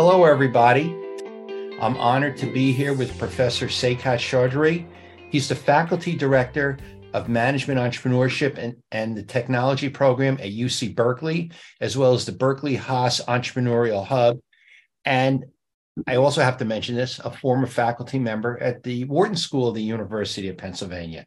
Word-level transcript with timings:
Hello, 0.00 0.24
everybody. 0.24 0.94
I'm 1.82 1.96
honored 1.96 2.36
to 2.36 2.46
be 2.52 2.70
here 2.70 2.94
with 2.94 3.18
Professor 3.18 3.66
Saikat 3.66 4.20
Chaudhuri. 4.20 4.86
He's 5.32 5.48
the 5.48 5.56
faculty 5.56 6.14
director 6.14 6.78
of 7.14 7.28
management 7.28 7.80
entrepreneurship 7.80 8.58
and, 8.58 8.76
and 8.92 9.16
the 9.16 9.24
technology 9.24 9.88
program 9.88 10.34
at 10.34 10.52
UC 10.52 10.94
Berkeley, 10.94 11.50
as 11.80 11.96
well 11.96 12.14
as 12.14 12.24
the 12.24 12.30
Berkeley 12.30 12.76
Haas 12.76 13.20
Entrepreneurial 13.24 14.06
Hub. 14.06 14.38
And 15.04 15.46
I 16.06 16.14
also 16.14 16.42
have 16.42 16.58
to 16.58 16.64
mention 16.64 16.94
this 16.94 17.18
a 17.18 17.32
former 17.32 17.66
faculty 17.66 18.20
member 18.20 18.56
at 18.62 18.84
the 18.84 19.02
Wharton 19.06 19.34
School 19.34 19.66
of 19.66 19.74
the 19.74 19.82
University 19.82 20.48
of 20.48 20.58
Pennsylvania. 20.58 21.26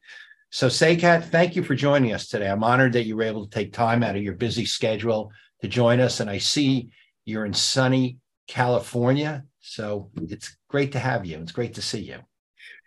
So, 0.50 0.68
Saikat, 0.68 1.26
thank 1.26 1.58
you 1.58 1.64
for 1.64 1.76
joining 1.76 2.14
us 2.14 2.30
today. 2.30 2.50
I'm 2.50 2.64
honored 2.64 2.94
that 2.94 3.04
you 3.04 3.18
were 3.18 3.24
able 3.24 3.46
to 3.46 3.54
take 3.54 3.74
time 3.74 4.02
out 4.02 4.16
of 4.16 4.24
your 4.24 4.36
busy 4.36 4.64
schedule 4.64 5.34
to 5.62 5.68
join 5.68 6.00
us. 6.00 6.22
And 6.22 6.30
I 6.30 6.38
see 6.38 6.88
you're 7.26 7.46
in 7.46 7.54
sunny 7.54 8.21
California. 8.52 9.46
So 9.62 10.12
it's 10.16 10.58
great 10.68 10.92
to 10.92 11.00
have 11.00 11.26
you. 11.26 11.40
It's 11.40 11.54
great 11.54 11.76
to 11.76 11.82
see 11.82 12.02
you. 12.02 12.18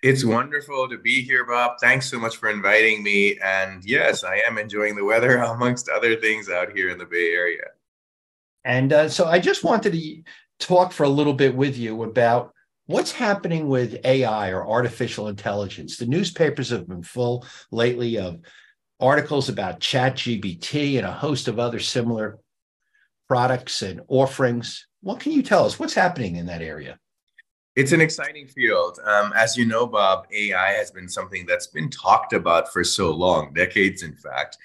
It's 0.02 0.22
wonderful 0.22 0.86
to 0.90 0.98
be 0.98 1.22
here, 1.22 1.46
Bob. 1.46 1.78
Thanks 1.80 2.10
so 2.10 2.18
much 2.18 2.36
for 2.36 2.50
inviting 2.50 3.02
me. 3.02 3.38
And 3.42 3.82
yes, 3.82 4.24
I 4.24 4.42
am 4.46 4.58
enjoying 4.58 4.94
the 4.94 5.04
weather 5.04 5.38
amongst 5.54 5.88
other 5.88 6.16
things 6.16 6.50
out 6.50 6.76
here 6.76 6.90
in 6.90 6.98
the 6.98 7.06
Bay 7.06 7.32
Area. 7.32 7.64
And 8.64 8.92
uh, 8.92 9.08
so 9.08 9.24
I 9.24 9.38
just 9.38 9.64
wanted 9.64 9.94
to 9.94 10.22
talk 10.58 10.92
for 10.92 11.04
a 11.04 11.08
little 11.08 11.32
bit 11.32 11.56
with 11.56 11.78
you 11.78 12.02
about 12.02 12.52
what's 12.84 13.12
happening 13.12 13.66
with 13.66 14.04
AI 14.04 14.50
or 14.50 14.68
artificial 14.68 15.28
intelligence. 15.28 15.96
The 15.96 16.06
newspapers 16.06 16.68
have 16.68 16.86
been 16.86 17.02
full 17.02 17.46
lately 17.70 18.18
of 18.18 18.40
articles 19.00 19.48
about 19.48 19.80
ChatGPT 19.80 20.98
and 20.98 21.06
a 21.06 21.12
host 21.12 21.48
of 21.48 21.58
other 21.58 21.80
similar 21.80 22.38
products 23.28 23.80
and 23.80 24.02
offerings. 24.08 24.86
What 25.04 25.20
can 25.20 25.32
you 25.32 25.42
tell 25.42 25.66
us? 25.66 25.78
What's 25.78 25.92
happening 25.92 26.36
in 26.36 26.46
that 26.46 26.62
area? 26.62 26.98
It's 27.76 27.92
an 27.92 28.00
exciting 28.00 28.48
field. 28.48 28.98
Um, 29.04 29.34
as 29.36 29.54
you 29.54 29.66
know, 29.66 29.86
Bob, 29.86 30.26
AI 30.32 30.70
has 30.70 30.90
been 30.90 31.10
something 31.10 31.44
that's 31.44 31.66
been 31.66 31.90
talked 31.90 32.32
about 32.32 32.72
for 32.72 32.82
so 32.82 33.10
long, 33.10 33.52
decades, 33.52 34.02
in 34.02 34.16
fact. 34.16 34.56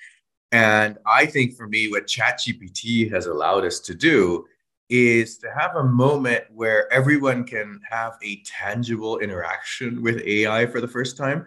And 0.54 0.98
I 1.06 1.26
think 1.26 1.58
for 1.58 1.68
me, 1.68 1.92
what 1.92 2.08
ChatGPT 2.08 3.12
has 3.12 3.26
allowed 3.26 3.66
us 3.66 3.82
to 3.82 3.94
do 3.94 4.46
is 4.90 5.38
to 5.40 5.52
have 5.52 5.76
a 5.76 5.84
moment 5.84 6.46
where 6.54 6.92
everyone 6.92 7.44
can 7.44 7.82
have 7.90 8.14
a 8.24 8.42
tangible 8.46 9.20
interaction 9.20 10.02
with 10.02 10.22
AI 10.26 10.66
for 10.68 10.80
the 10.80 10.88
first 10.88 11.18
time. 11.18 11.46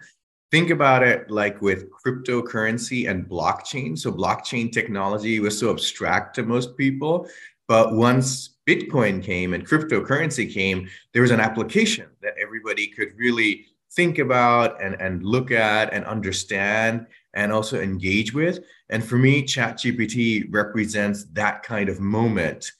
Think 0.51 0.69
about 0.69 1.01
it 1.01 1.31
like 1.31 1.59
with 1.63 1.89
cryptocurrency 1.91 3.09
and 3.09 3.27
blockchain. 3.27 3.97
So, 3.97 4.11
blockchain 4.11 4.71
technology 4.71 5.39
was 5.39 5.57
so 5.57 5.71
abstract 5.71 6.35
to 6.35 6.43
most 6.43 6.77
people. 6.77 7.27
But 7.67 7.95
once 7.95 8.52
Bitcoin 8.67 9.21
came 9.21 9.53
and 9.53 9.67
cryptocurrency 9.67 10.51
came, 10.51 10.89
there 11.13 11.21
was 11.21 11.31
an 11.31 11.39
application 11.39 12.07
that 12.21 12.35
everybody 12.41 12.87
could 12.87 13.09
really 13.17 13.65
think 13.91 14.19
about 14.19 14.81
and, 14.81 14.99
and 14.99 15.23
look 15.23 15.51
at 15.51 15.93
and 15.93 16.05
understand 16.05 17.05
and 17.33 17.51
also 17.51 17.81
engage 17.81 18.33
with. 18.33 18.59
And 18.89 19.03
for 19.03 19.17
me, 19.17 19.43
ChatGPT 19.43 20.47
represents 20.49 21.25
that 21.33 21.63
kind 21.63 21.89
of 21.89 21.99
moment 21.99 22.71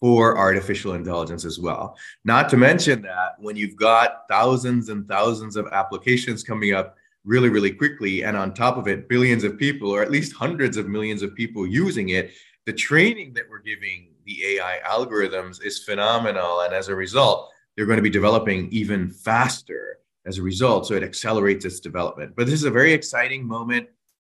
for 0.00 0.36
artificial 0.36 0.94
intelligence 0.94 1.44
as 1.44 1.58
well. 1.58 1.96
Not 2.24 2.48
to 2.50 2.56
mention 2.56 3.02
that 3.02 3.36
when 3.38 3.56
you've 3.56 3.76
got 3.76 4.28
thousands 4.28 4.88
and 4.88 5.08
thousands 5.08 5.56
of 5.56 5.66
applications 5.72 6.42
coming 6.42 6.74
up 6.74 6.96
really, 7.24 7.48
really 7.48 7.70
quickly, 7.70 8.22
and 8.22 8.36
on 8.36 8.52
top 8.52 8.76
of 8.76 8.86
it, 8.86 9.08
billions 9.08 9.44
of 9.44 9.58
people, 9.58 9.90
or 9.90 10.02
at 10.02 10.10
least 10.10 10.34
hundreds 10.34 10.76
of 10.76 10.88
millions 10.88 11.22
of 11.22 11.34
people 11.34 11.66
using 11.66 12.10
it, 12.10 12.32
the 12.66 12.72
training 12.72 13.32
that 13.34 13.44
we're 13.48 13.60
giving 13.60 14.13
the 14.24 14.56
AI 14.56 14.80
algorithms 14.84 15.62
is 15.64 15.82
phenomenal. 15.82 16.60
And 16.60 16.74
as 16.74 16.88
a 16.88 16.94
result, 16.94 17.50
they're 17.76 17.86
going 17.86 17.98
to 17.98 18.02
be 18.02 18.10
developing 18.10 18.68
even 18.70 19.10
faster 19.10 19.98
as 20.26 20.38
a 20.38 20.42
result. 20.42 20.86
So 20.86 20.94
it 20.94 21.02
accelerates 21.02 21.64
its 21.64 21.80
development. 21.80 22.34
But 22.36 22.46
this 22.46 22.54
is 22.54 22.64
a 22.64 22.70
very 22.70 22.92
exciting 22.92 23.46
moment 23.46 23.88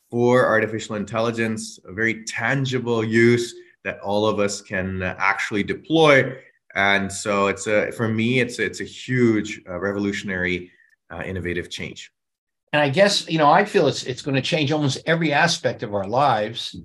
for 0.10 0.46
artificial 0.46 0.96
intelligence, 0.96 1.80
a 1.86 1.94
very 1.94 2.24
tangible 2.26 3.04
use 3.04 3.54
that 3.84 4.00
all 4.00 4.28
of 4.28 4.40
us 4.40 4.62
can 4.62 5.02
actually 5.04 5.64
deploy. 5.64 6.38
And 6.76 7.12
so 7.12 7.48
it's 7.48 7.68
a, 7.68 7.92
for 7.92 8.08
me, 8.08 8.40
it's, 8.40 8.60
it's 8.60 8.82
a 8.82 8.86
huge 8.86 9.62
uh, 9.70 9.80
revolutionary 9.80 10.72
uh, 11.12 11.22
innovative 11.26 11.70
change. 11.70 12.12
And 12.74 12.82
I 12.82 12.90
guess, 12.90 13.30
you 13.30 13.38
know, 13.38 13.50
I 13.50 13.64
feel 13.64 13.88
it's, 13.88 14.04
it's 14.04 14.22
going 14.22 14.36
to 14.36 14.42
change 14.42 14.72
almost 14.72 14.98
every 15.06 15.32
aspect 15.32 15.82
of 15.82 15.94
our 15.94 16.06
lives, 16.06 16.76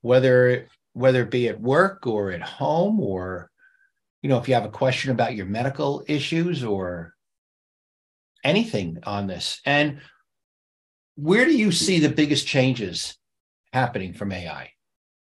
whether, 0.00 0.66
whether 0.96 1.22
it 1.22 1.30
be 1.30 1.46
at 1.46 1.60
work 1.60 2.06
or 2.06 2.32
at 2.32 2.40
home, 2.40 2.98
or, 3.00 3.50
you 4.22 4.30
know, 4.30 4.38
if 4.38 4.48
you 4.48 4.54
have 4.54 4.64
a 4.64 4.70
question 4.70 5.10
about 5.10 5.36
your 5.36 5.44
medical 5.44 6.02
issues 6.08 6.64
or 6.64 7.12
anything 8.42 8.98
on 9.02 9.26
this. 9.26 9.60
And 9.66 10.00
where 11.16 11.44
do 11.44 11.54
you 11.54 11.70
see 11.70 11.98
the 11.98 12.08
biggest 12.08 12.46
changes 12.46 13.18
happening 13.74 14.14
from 14.14 14.32
AI? 14.32 14.70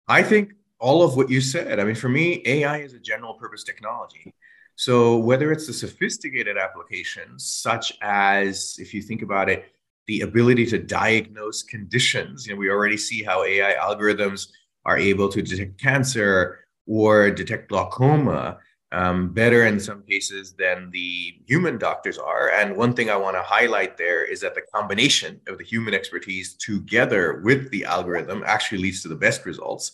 I 0.07 0.23
think 0.23 0.53
all 0.79 1.03
of 1.03 1.17
what 1.17 1.29
you 1.29 1.41
said. 1.41 1.81
I 1.81 1.83
mean, 1.83 1.95
for 1.95 2.07
me, 2.07 2.41
AI 2.45 2.77
is 2.77 2.93
a 2.93 2.99
general 2.99 3.33
purpose 3.33 3.65
technology. 3.65 4.33
So 4.75 5.17
whether 5.17 5.51
it's 5.51 5.67
the 5.67 5.73
sophisticated 5.73 6.57
applications, 6.57 7.45
such 7.45 7.91
as 8.01 8.77
if 8.79 8.93
you 8.93 9.01
think 9.01 9.21
about 9.21 9.49
it, 9.49 9.65
the 10.05 10.21
ability 10.21 10.65
to 10.67 10.77
diagnose 10.77 11.63
conditions, 11.63 12.47
you 12.47 12.53
know, 12.53 12.59
we 12.59 12.69
already 12.69 12.95
see 12.95 13.21
how 13.21 13.43
AI 13.43 13.73
algorithms 13.73 14.47
are 14.87 14.97
able 14.97 15.29
to 15.29 15.41
detect 15.41 15.79
cancer 15.79 16.59
or 16.87 17.29
detect 17.29 17.69
glaucoma 17.69 18.57
um, 18.93 19.33
better 19.33 19.65
in 19.67 19.79
some 19.79 20.01
cases 20.03 20.53
than 20.53 20.89
the 20.91 21.35
human 21.45 21.77
doctors 21.77 22.17
are. 22.17 22.51
And 22.51 22.75
one 22.75 22.93
thing 22.93 23.09
I 23.09 23.17
want 23.17 23.35
to 23.35 23.41
highlight 23.41 23.97
there 23.97 24.23
is 24.23 24.39
that 24.41 24.55
the 24.55 24.61
combination 24.73 25.41
of 25.47 25.57
the 25.57 25.65
human 25.65 25.93
expertise 25.93 26.53
together 26.53 27.41
with 27.43 27.69
the 27.69 27.83
algorithm 27.83 28.43
actually 28.45 28.77
leads 28.79 29.01
to 29.03 29.09
the 29.09 29.15
best 29.15 29.45
results. 29.45 29.91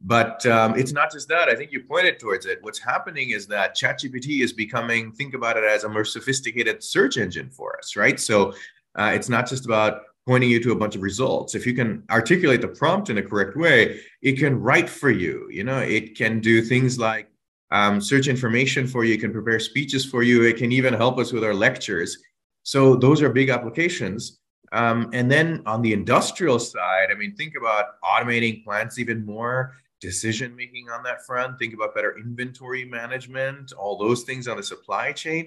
But 0.00 0.46
um, 0.46 0.78
it's 0.78 0.92
not 0.92 1.10
just 1.10 1.28
that. 1.28 1.48
I 1.48 1.56
think 1.56 1.72
you 1.72 1.82
pointed 1.82 2.20
towards 2.20 2.46
it. 2.46 2.58
What's 2.62 2.78
happening 2.78 3.30
is 3.30 3.46
that 3.48 3.76
ChatGPT 3.76 4.42
is 4.42 4.52
becoming, 4.52 5.12
think 5.12 5.34
about 5.34 5.56
it 5.56 5.64
as 5.64 5.84
a 5.84 5.88
more 5.88 6.04
sophisticated 6.04 6.82
search 6.82 7.18
engine 7.18 7.50
for 7.50 7.76
us, 7.78 7.96
right? 7.96 8.18
So 8.18 8.54
uh, 8.94 9.10
it's 9.12 9.28
not 9.28 9.46
just 9.46 9.66
about 9.66 10.02
pointing 10.26 10.50
you 10.50 10.62
to 10.62 10.72
a 10.72 10.76
bunch 10.76 10.96
of 10.96 11.02
results. 11.02 11.54
If 11.54 11.66
you 11.66 11.74
can 11.74 12.04
articulate 12.10 12.60
the 12.60 12.68
prompt 12.68 13.10
in 13.10 13.18
a 13.18 13.22
correct 13.22 13.56
way, 13.56 14.00
it 14.22 14.38
can 14.38 14.60
write 14.60 14.88
for 14.88 15.10
you. 15.10 15.48
You 15.50 15.64
know, 15.64 15.78
it 15.78 16.16
can 16.16 16.40
do 16.40 16.62
things 16.62 16.98
like 16.98 17.28
um, 17.70 18.00
search 18.00 18.28
information 18.28 18.86
for 18.86 19.04
you, 19.04 19.14
it 19.14 19.20
can 19.20 19.32
prepare 19.32 19.60
speeches 19.60 20.04
for 20.04 20.22
you, 20.22 20.42
it 20.42 20.56
can 20.56 20.72
even 20.72 20.92
help 20.92 21.18
us 21.18 21.32
with 21.32 21.44
our 21.44 21.54
lectures. 21.54 22.18
So 22.62 22.96
those 22.96 23.22
are 23.22 23.30
big 23.30 23.48
applications. 23.48 24.40
Um, 24.72 25.10
and 25.12 25.30
then 25.30 25.62
on 25.66 25.82
the 25.82 25.92
industrial 25.92 26.58
side, 26.58 27.08
I 27.10 27.14
mean, 27.14 27.34
think 27.34 27.54
about 27.56 28.00
automating 28.02 28.64
plants 28.64 28.98
even 28.98 29.24
more 29.24 29.74
decision 30.00 30.56
making 30.56 30.88
on 30.88 31.02
that 31.02 31.24
front, 31.26 31.58
think 31.58 31.74
about 31.74 31.94
better 31.94 32.16
inventory 32.18 32.84
management, 32.84 33.72
all 33.72 33.98
those 33.98 34.22
things 34.22 34.48
on 34.48 34.56
the 34.56 34.62
supply 34.62 35.12
chain. 35.12 35.46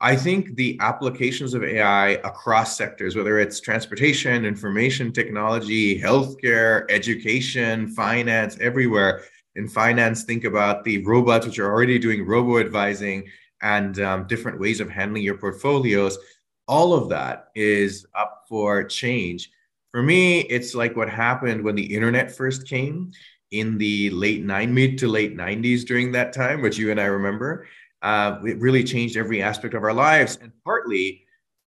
I 0.00 0.16
think 0.16 0.56
the 0.56 0.76
applications 0.80 1.54
of 1.54 1.64
AI 1.64 2.08
across 2.24 2.76
sectors, 2.76 3.16
whether 3.16 3.38
it's 3.38 3.60
transportation, 3.60 4.44
information 4.44 5.12
technology, 5.12 6.00
healthcare, 6.00 6.84
education, 6.90 7.88
finance, 7.88 8.58
everywhere. 8.60 9.22
In 9.56 9.68
finance, 9.68 10.24
think 10.24 10.44
about 10.44 10.84
the 10.84 11.04
robots 11.04 11.46
which 11.46 11.58
are 11.58 11.70
already 11.70 11.98
doing 11.98 12.26
robo 12.26 12.58
advising 12.58 13.24
and 13.62 13.98
um, 14.00 14.26
different 14.26 14.60
ways 14.60 14.80
of 14.80 14.90
handling 14.90 15.22
your 15.22 15.38
portfolios. 15.38 16.18
All 16.66 16.92
of 16.92 17.08
that 17.10 17.48
is 17.54 18.04
up 18.14 18.44
for 18.48 18.84
change. 18.84 19.50
For 19.92 20.02
me, 20.02 20.40
it's 20.40 20.74
like 20.74 20.96
what 20.96 21.08
happened 21.08 21.62
when 21.62 21.76
the 21.76 21.94
internet 21.94 22.34
first 22.34 22.66
came 22.66 23.12
in 23.52 23.78
the 23.78 24.10
late 24.10 24.44
nine 24.44 24.74
mid 24.74 24.98
to 24.98 25.08
late 25.08 25.36
90s 25.36 25.86
during 25.86 26.10
that 26.12 26.32
time, 26.32 26.60
which 26.60 26.76
you 26.76 26.90
and 26.90 27.00
I 27.00 27.04
remember. 27.04 27.66
Uh, 28.04 28.38
it 28.44 28.58
really 28.58 28.84
changed 28.84 29.16
every 29.16 29.42
aspect 29.42 29.72
of 29.72 29.82
our 29.82 29.94
lives, 29.94 30.38
and 30.42 30.52
partly 30.62 31.24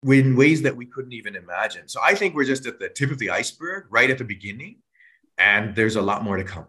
in 0.04 0.36
ways 0.36 0.62
that 0.62 0.76
we 0.76 0.86
couldn't 0.86 1.12
even 1.12 1.34
imagine. 1.34 1.88
So 1.88 2.00
I 2.02 2.14
think 2.14 2.34
we're 2.34 2.44
just 2.44 2.66
at 2.66 2.78
the 2.78 2.88
tip 2.88 3.10
of 3.10 3.18
the 3.18 3.30
iceberg, 3.30 3.86
right 3.90 4.08
at 4.08 4.16
the 4.16 4.24
beginning, 4.24 4.76
and 5.36 5.74
there's 5.74 5.96
a 5.96 6.02
lot 6.02 6.22
more 6.22 6.36
to 6.36 6.44
come. 6.44 6.66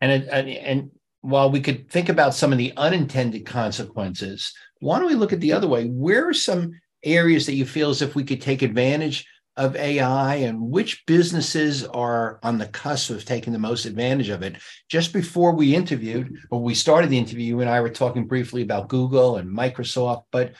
And 0.00 0.22
and, 0.22 0.48
and 0.48 0.90
while 1.22 1.50
we 1.50 1.60
could 1.60 1.90
think 1.90 2.08
about 2.08 2.34
some 2.34 2.52
of 2.52 2.58
the 2.58 2.72
unintended 2.76 3.44
consequences, 3.44 4.54
why 4.78 5.00
don't 5.00 5.08
we 5.08 5.16
look 5.16 5.32
at 5.32 5.40
the 5.40 5.52
other 5.52 5.68
way? 5.68 5.86
Where 5.88 6.28
are 6.28 6.34
some 6.34 6.80
areas 7.02 7.46
that 7.46 7.54
you 7.54 7.66
feel 7.66 7.90
as 7.90 8.02
if 8.02 8.14
we 8.14 8.24
could 8.24 8.40
take 8.40 8.62
advantage 8.62 9.26
of 9.56 9.76
AI 9.76 10.36
and 10.36 10.60
which 10.60 11.04
businesses 11.06 11.84
are 11.84 12.38
on 12.42 12.58
the 12.58 12.66
cusp 12.66 13.10
of 13.10 13.24
taking 13.24 13.52
the 13.52 13.58
most 13.58 13.84
advantage 13.84 14.28
of 14.28 14.42
it. 14.42 14.56
Just 14.88 15.12
before 15.12 15.52
we 15.52 15.74
interviewed, 15.74 16.36
or 16.50 16.62
we 16.62 16.74
started 16.74 17.10
the 17.10 17.18
interview, 17.18 17.44
you 17.44 17.60
and 17.60 17.68
I 17.68 17.80
were 17.80 17.90
talking 17.90 18.26
briefly 18.26 18.62
about 18.62 18.88
Google 18.88 19.36
and 19.36 19.50
Microsoft, 19.50 20.24
but 20.30 20.54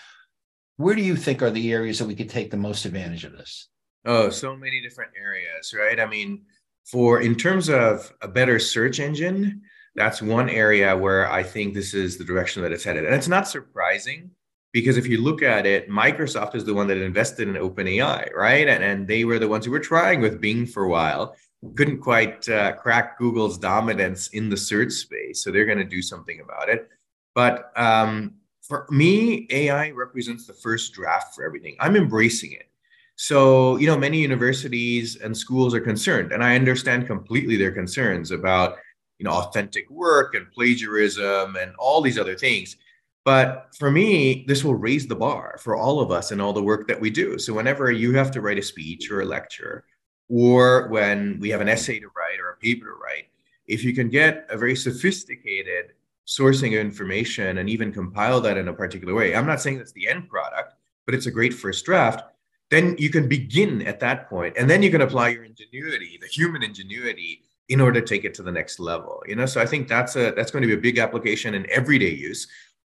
where 0.76 0.94
do 0.94 1.02
you 1.02 1.16
think 1.16 1.42
are 1.42 1.50
the 1.50 1.72
areas 1.72 1.98
that 1.98 2.06
we 2.06 2.14
could 2.14 2.31
take 2.31 2.50
the 2.50 2.56
most 2.56 2.84
advantage 2.84 3.25
of 3.25 3.32
this? 3.32 3.69
Oh, 4.04 4.31
so 4.31 4.56
many 4.56 4.81
different 4.81 5.12
areas, 5.19 5.75
right? 5.78 6.00
I 6.00 6.06
mean, 6.06 6.43
for 6.90 7.20
in 7.20 7.34
terms 7.36 7.69
of 7.69 8.12
a 8.22 8.28
better 8.28 8.58
search 8.58 8.98
engine, 8.98 9.62
that's 9.94 10.22
one 10.22 10.48
area 10.48 10.96
where 10.96 11.31
I 11.31 11.43
think 11.43 11.75
this 11.75 11.94
is 11.94 12.16
the 12.16 12.25
direction 12.25 12.62
that 12.62 12.72
it's 12.72 12.84
headed. 12.84 13.04
And 13.04 13.14
it's 13.14 13.28
not 13.28 13.48
surprising 13.48 14.31
because 14.72 14.96
if 14.96 15.06
you 15.06 15.20
look 15.20 15.43
at 15.43 15.67
it, 15.67 15.88
Microsoft 15.88 16.55
is 16.55 16.64
the 16.64 16.75
one 16.75 16.87
that 16.88 16.96
invested 16.96 17.49
in 17.49 17.55
OpenAI, 17.55 18.32
right? 18.34 18.69
And, 18.69 18.84
and 18.84 19.08
they 19.08 19.25
were 19.25 19.38
the 19.38 19.49
ones 19.49 19.64
who 19.64 19.72
were 19.72 19.81
trying 19.81 20.20
with 20.20 20.40
Bing 20.40 20.67
for 20.67 20.84
a 20.84 20.88
while, 20.88 21.37
couldn't 21.76 22.00
quite 22.00 22.49
uh, 22.49 22.72
crack 22.72 23.19
Google's 23.19 23.58
dominance 23.58 24.28
in 24.28 24.49
the 24.49 24.56
search 24.56 24.93
space. 24.93 25.43
So 25.43 25.50
they're 25.50 25.67
going 25.67 25.78
to 25.78 25.84
do 25.84 26.02
something 26.02 26.40
about 26.40 26.69
it. 26.69 26.88
But 27.34 27.72
um, 27.76 28.34
for 28.62 28.87
me, 28.90 29.46
AI 29.50 29.90
represents 29.90 30.46
the 30.46 30.55
first 30.55 30.93
draft 30.93 31.34
for 31.34 31.44
everything. 31.44 31.76
I'm 31.81 31.96
embracing 31.96 32.52
it. 32.52 32.70
So, 33.17 33.76
you 33.76 33.87
know, 33.87 33.99
many 33.99 34.19
universities 34.19 35.17
and 35.17 35.37
schools 35.37 35.75
are 35.75 35.81
concerned, 35.81 36.32
and 36.32 36.43
I 36.43 36.55
understand 36.55 37.06
completely 37.06 37.56
their 37.56 37.72
concerns 37.72 38.31
about, 38.31 38.78
you 39.19 39.25
know, 39.25 39.32
authentic 39.32 39.90
work 39.90 40.34
and 40.34 40.50
plagiarism 40.50 41.56
and 41.56 41.75
all 41.78 42.00
these 42.00 42.19
other 42.19 42.34
things. 42.34 42.76
But 43.25 43.69
for 43.78 43.90
me, 43.90 44.44
this 44.49 44.64
will 44.64 44.75
raise 44.75 45.06
the 45.06 45.14
bar 45.14 45.58
for 45.62 45.76
all 45.76 46.00
of 46.00 46.11
us 46.11 46.31
and 46.31 46.40
all 46.40 46.52
the 46.52 46.62
work 46.62 46.88
that 46.88 47.00
we 47.00 47.11
do. 47.11 47.38
So, 47.38 47.52
whenever 47.52 47.90
you 47.90 48.14
have 48.14 48.31
to 48.32 48.40
write 48.40 48.58
a 48.58 48.62
speech 48.62 49.11
or 49.11 49.20
a 49.20 49.26
lecture, 49.26 49.84
or 50.28 50.88
when 50.88 51.38
we 51.40 51.50
have 51.50 51.61
an 51.61 51.69
essay 51.69 52.00
to 52.00 52.06
write 52.06 52.40
or 52.40 52.50
a 52.50 52.56
paper 52.56 52.87
to 52.87 52.93
write, 52.93 53.26
if 53.67 53.84
you 53.84 53.94
can 53.94 54.08
get 54.08 54.46
a 54.49 54.56
very 54.56 54.75
sophisticated 54.75 55.93
sourcing 56.26 56.69
of 56.69 56.81
information 56.81 57.58
and 57.58 57.69
even 57.69 57.93
compile 57.93 58.40
that 58.40 58.56
in 58.56 58.69
a 58.69 58.72
particular 58.72 59.14
way, 59.14 59.34
I'm 59.34 59.46
not 59.46 59.61
saying 59.61 59.78
that's 59.78 59.93
the 59.93 60.08
end 60.08 60.28
product, 60.28 60.75
but 61.05 61.14
it's 61.14 61.26
a 61.26 61.31
great 61.31 61.52
first 61.52 61.84
draft. 61.84 62.22
Then 62.70 62.94
you 62.99 63.11
can 63.11 63.28
begin 63.28 63.82
at 63.82 64.00
that 64.00 64.31
point, 64.31 64.56
and 64.56 64.70
then 64.70 64.82
you 64.82 64.90
can 64.90 65.00
apply 65.00 65.31
your 65.31 65.44
ingenuity, 65.44 66.19
the 66.20 66.28
human 66.28 66.62
ingenuity, 66.62 67.43
in 67.69 67.81
order 67.81 68.00
to 68.00 68.06
take 68.06 68.25
it 68.25 68.34
to 68.34 68.43
the 68.43 68.52
next 68.52 68.78
level. 68.78 69.22
You 69.26 69.37
know, 69.37 69.46
so 69.46 69.61
I 69.61 69.67
think 69.67 69.88
that's 69.88 70.17
a 70.17 70.32
that's 70.32 70.50
going 70.50 70.62
to 70.62 70.69
be 70.69 70.75
a 70.75 70.78
big 70.78 70.99
application 70.99 71.55
in 71.55 71.69
everyday 71.70 72.11
use 72.11 72.46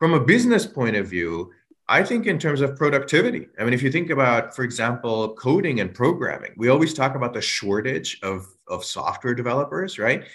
from 0.03 0.15
a 0.15 0.19
business 0.19 0.65
point 0.65 0.97
of 0.97 1.07
view, 1.07 1.49
I 1.87 2.03
think 2.03 2.27
in 2.27 2.37
terms 2.37 2.59
of 2.59 2.75
productivity. 2.75 3.47
I 3.57 3.63
mean, 3.63 3.73
if 3.73 3.81
you 3.81 3.89
think 3.89 4.09
about, 4.09 4.53
for 4.53 4.65
example, 4.65 5.33
coding 5.35 5.79
and 5.79 5.93
programming, 5.93 6.51
we 6.57 6.67
always 6.67 6.93
talk 6.93 7.15
about 7.15 7.33
the 7.33 7.39
shortage 7.39 8.19
of, 8.21 8.45
of 8.67 8.83
software 8.83 9.33
developers, 9.33 9.97
right? 9.97 10.25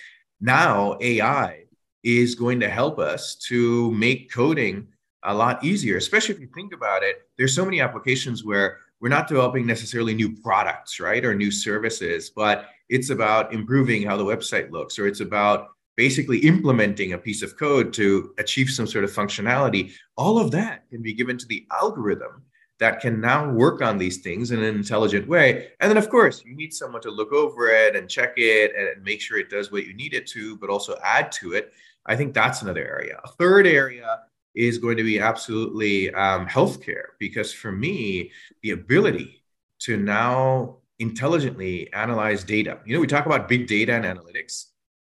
Now, 0.41 0.97
AI 1.03 1.65
is 2.03 2.35
going 2.35 2.61
to 2.61 2.70
help 2.70 2.99
us 2.99 3.35
to 3.49 3.91
make 3.91 4.32
coding 4.32 4.88
a 5.25 5.35
lot 5.35 5.62
easier, 5.62 5.99
especially 5.99 6.37
if 6.37 6.41
you 6.41 6.49
think 6.55 6.73
about 6.73 7.03
it. 7.03 7.29
There's 7.37 7.55
so 7.55 7.67
many 7.67 7.82
applications 7.82 8.47
where 8.47 8.79
we're 9.00 9.11
not 9.11 9.29
developing 9.29 9.67
necessarily 9.67 10.14
new 10.14 10.35
products, 10.35 10.99
right, 10.99 11.23
or 11.23 11.35
new 11.35 11.50
services, 11.50 12.31
but 12.31 12.71
it's 12.88 13.11
about 13.11 13.53
improving 13.53 14.03
how 14.06 14.17
the 14.17 14.25
website 14.25 14.71
looks, 14.71 14.99
or 14.99 15.06
it's 15.06 15.21
about 15.21 15.69
basically 15.99 16.39
implementing 16.39 17.12
a 17.12 17.19
piece 17.19 17.43
of 17.43 17.59
code 17.59 17.93
to 17.93 18.33
achieve 18.39 18.71
some 18.71 18.87
sort 18.87 19.03
of 19.03 19.11
functionality, 19.11 19.93
all 20.17 20.39
of 20.39 20.53
that 20.53 20.89
can 20.91 21.03
be 21.03 21.12
given 21.12 21.37
to 21.37 21.45
the 21.47 21.67
algorithm 21.73 22.41
that 22.79 23.00
can 23.00 23.21
now 23.21 23.50
work 23.50 23.83
on 23.83 23.99
these 23.99 24.19
things 24.19 24.53
in 24.53 24.62
an 24.62 24.77
intelligent 24.77 25.27
way. 25.27 25.73
And 25.81 25.91
then, 25.91 25.97
of 25.97 26.09
course, 26.09 26.45
you 26.45 26.55
need 26.55 26.73
someone 26.73 27.03
to 27.03 27.11
look 27.11 27.33
over 27.33 27.69
it 27.71 27.97
and 27.97 28.09
check 28.09 28.35
it 28.37 28.71
and 28.79 29.05
make 29.05 29.21
sure 29.21 29.39
it 29.39 29.50
does 29.50 29.73
what 29.73 29.87
you 29.87 29.95
need 29.95 30.15
it 30.15 30.29
to, 30.29 30.56
but 30.59 30.71
also 30.71 30.97
add 31.03 31.33
to 31.33 31.55
it. 31.55 31.73
I 32.06 32.15
think 32.15 32.33
that's 32.33 32.62
another 32.62 32.87
area. 32.87 33.19
A 33.25 33.29
third 33.33 33.67
area 33.67 34.21
is 34.55 34.79
going 34.79 34.99
to 34.99 35.03
be 35.03 35.19
absolutely 35.19 36.15
um, 36.15 36.47
healthcare, 36.47 37.06
because 37.19 37.53
for 37.53 37.73
me, 37.73 38.31
the 38.62 38.71
ability 38.71 39.43
to 39.81 39.97
now 39.97 40.77
intelligently 41.00 41.93
analyze 41.93 42.45
data, 42.45 42.79
you 42.87 42.95
know, 42.95 43.00
we 43.00 43.09
talk 43.09 43.27
about 43.27 43.49
big 43.49 43.67
data 43.67 43.95
and 43.95 44.05
analytics. 44.05 44.67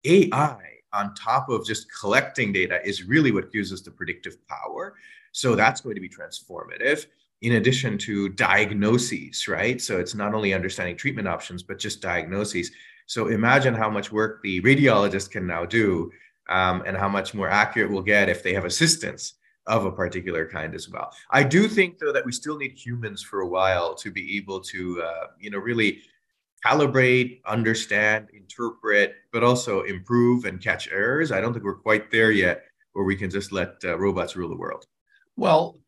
AI 0.05 0.72
on 0.93 1.13
top 1.15 1.49
of 1.49 1.65
just 1.65 1.87
collecting 1.99 2.53
data 2.53 2.79
is 2.85 3.03
really 3.03 3.31
what 3.31 3.51
gives 3.51 3.73
us 3.73 3.81
the 3.81 3.91
predictive 3.91 4.37
power. 4.47 4.95
So 5.31 5.55
that's 5.55 5.81
going 5.81 5.95
to 5.95 6.01
be 6.01 6.09
transformative 6.09 7.07
in 7.41 7.53
addition 7.53 7.97
to 7.97 8.29
diagnoses, 8.29 9.47
right? 9.47 9.81
So 9.81 9.99
it's 9.99 10.15
not 10.15 10.33
only 10.33 10.53
understanding 10.53 10.95
treatment 10.95 11.27
options, 11.27 11.61
but 11.61 11.77
just 11.77 12.01
diagnoses. 12.01 12.71
So 13.05 13.27
imagine 13.27 13.73
how 13.73 13.89
much 13.89 14.11
work 14.11 14.41
the 14.43 14.61
radiologist 14.61 15.31
can 15.31 15.45
now 15.45 15.65
do 15.65 16.11
um, 16.47 16.83
and 16.85 16.95
how 16.95 17.09
much 17.09 17.33
more 17.33 17.49
accurate 17.49 17.91
we'll 17.91 18.01
get 18.01 18.29
if 18.29 18.43
they 18.43 18.53
have 18.53 18.65
assistance 18.65 19.33
of 19.67 19.85
a 19.85 19.91
particular 19.91 20.47
kind 20.47 20.75
as 20.75 20.89
well. 20.89 21.11
I 21.31 21.43
do 21.43 21.67
think, 21.67 21.97
though, 21.97 22.11
that 22.13 22.25
we 22.25 22.31
still 22.31 22.57
need 22.57 22.77
humans 22.77 23.21
for 23.21 23.41
a 23.41 23.47
while 23.47 23.95
to 23.95 24.11
be 24.11 24.37
able 24.37 24.59
to, 24.61 25.01
uh, 25.01 25.27
you 25.39 25.49
know, 25.49 25.57
really 25.57 26.01
calibrate, 26.65 27.41
understand, 27.45 28.29
interpret, 28.33 29.15
but 29.31 29.43
also 29.43 29.81
improve 29.81 30.45
and 30.45 30.61
catch 30.61 30.87
errors. 30.89 31.31
I 31.31 31.41
don't 31.41 31.53
think 31.53 31.65
we're 31.65 31.75
quite 31.75 32.11
there 32.11 32.31
yet 32.31 32.63
where 32.93 33.05
we 33.05 33.15
can 33.15 33.29
just 33.29 33.51
let 33.51 33.75
uh, 33.83 33.97
robots 33.97 34.35
rule 34.35 34.49
the 34.49 34.55
world. 34.55 34.85
Well, 35.35 35.79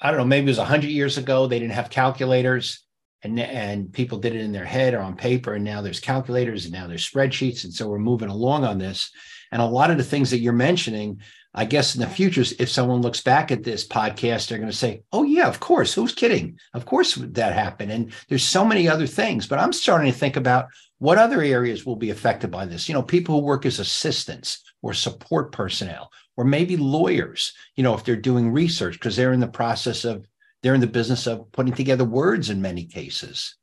I 0.00 0.10
don't 0.10 0.18
know, 0.18 0.26
maybe 0.26 0.46
it 0.46 0.50
was 0.50 0.58
100 0.58 0.88
years 0.88 1.18
ago, 1.18 1.46
they 1.46 1.58
didn't 1.58 1.74
have 1.74 1.90
calculators. 1.90 2.80
And, 3.22 3.40
and 3.40 3.90
people 3.90 4.18
did 4.18 4.34
it 4.34 4.42
in 4.42 4.52
their 4.52 4.66
head 4.66 4.92
or 4.92 5.00
on 5.00 5.16
paper 5.16 5.54
and 5.54 5.64
now 5.64 5.80
there's 5.80 5.98
calculators 5.98 6.66
and 6.66 6.74
now 6.74 6.86
there's 6.86 7.10
spreadsheets 7.10 7.64
and 7.64 7.72
so 7.72 7.88
we're 7.88 7.98
moving 7.98 8.28
along 8.28 8.66
on 8.66 8.76
this 8.76 9.10
and 9.50 9.62
a 9.62 9.64
lot 9.64 9.90
of 9.90 9.96
the 9.96 10.04
things 10.04 10.30
that 10.30 10.40
you're 10.40 10.52
mentioning 10.52 11.22
I 11.54 11.64
guess 11.64 11.94
in 11.94 12.00
the 12.00 12.08
future, 12.08 12.44
if 12.58 12.68
someone 12.68 13.00
looks 13.00 13.20
back 13.20 13.52
at 13.52 13.62
this 13.62 13.86
podcast, 13.86 14.48
they're 14.48 14.58
going 14.58 14.70
to 14.70 14.76
say, 14.76 15.02
"Oh 15.12 15.22
yeah, 15.22 15.46
of 15.46 15.60
course. 15.60 15.94
Who's 15.94 16.14
kidding? 16.14 16.58
Of 16.72 16.84
course 16.84 17.14
that 17.14 17.54
happened." 17.54 17.92
And 17.92 18.12
there's 18.28 18.42
so 18.42 18.64
many 18.64 18.88
other 18.88 19.06
things. 19.06 19.46
But 19.46 19.60
I'm 19.60 19.72
starting 19.72 20.12
to 20.12 20.18
think 20.18 20.36
about 20.36 20.66
what 20.98 21.18
other 21.18 21.42
areas 21.42 21.86
will 21.86 21.96
be 21.96 22.10
affected 22.10 22.50
by 22.50 22.66
this. 22.66 22.88
You 22.88 22.94
know, 22.94 23.02
people 23.02 23.36
who 23.36 23.46
work 23.46 23.66
as 23.66 23.78
assistants 23.78 24.62
or 24.82 24.94
support 24.94 25.52
personnel, 25.52 26.10
or 26.36 26.44
maybe 26.44 26.76
lawyers. 26.76 27.52
You 27.76 27.84
know, 27.84 27.94
if 27.94 28.04
they're 28.04 28.16
doing 28.16 28.50
research 28.50 28.94
because 28.94 29.14
they're 29.14 29.32
in 29.32 29.40
the 29.40 29.46
process 29.46 30.04
of 30.04 30.26
they're 30.62 30.74
in 30.74 30.80
the 30.80 30.86
business 30.86 31.26
of 31.26 31.52
putting 31.52 31.74
together 31.74 32.04
words 32.04 32.50
in 32.50 32.62
many 32.62 32.84
cases. 32.84 33.56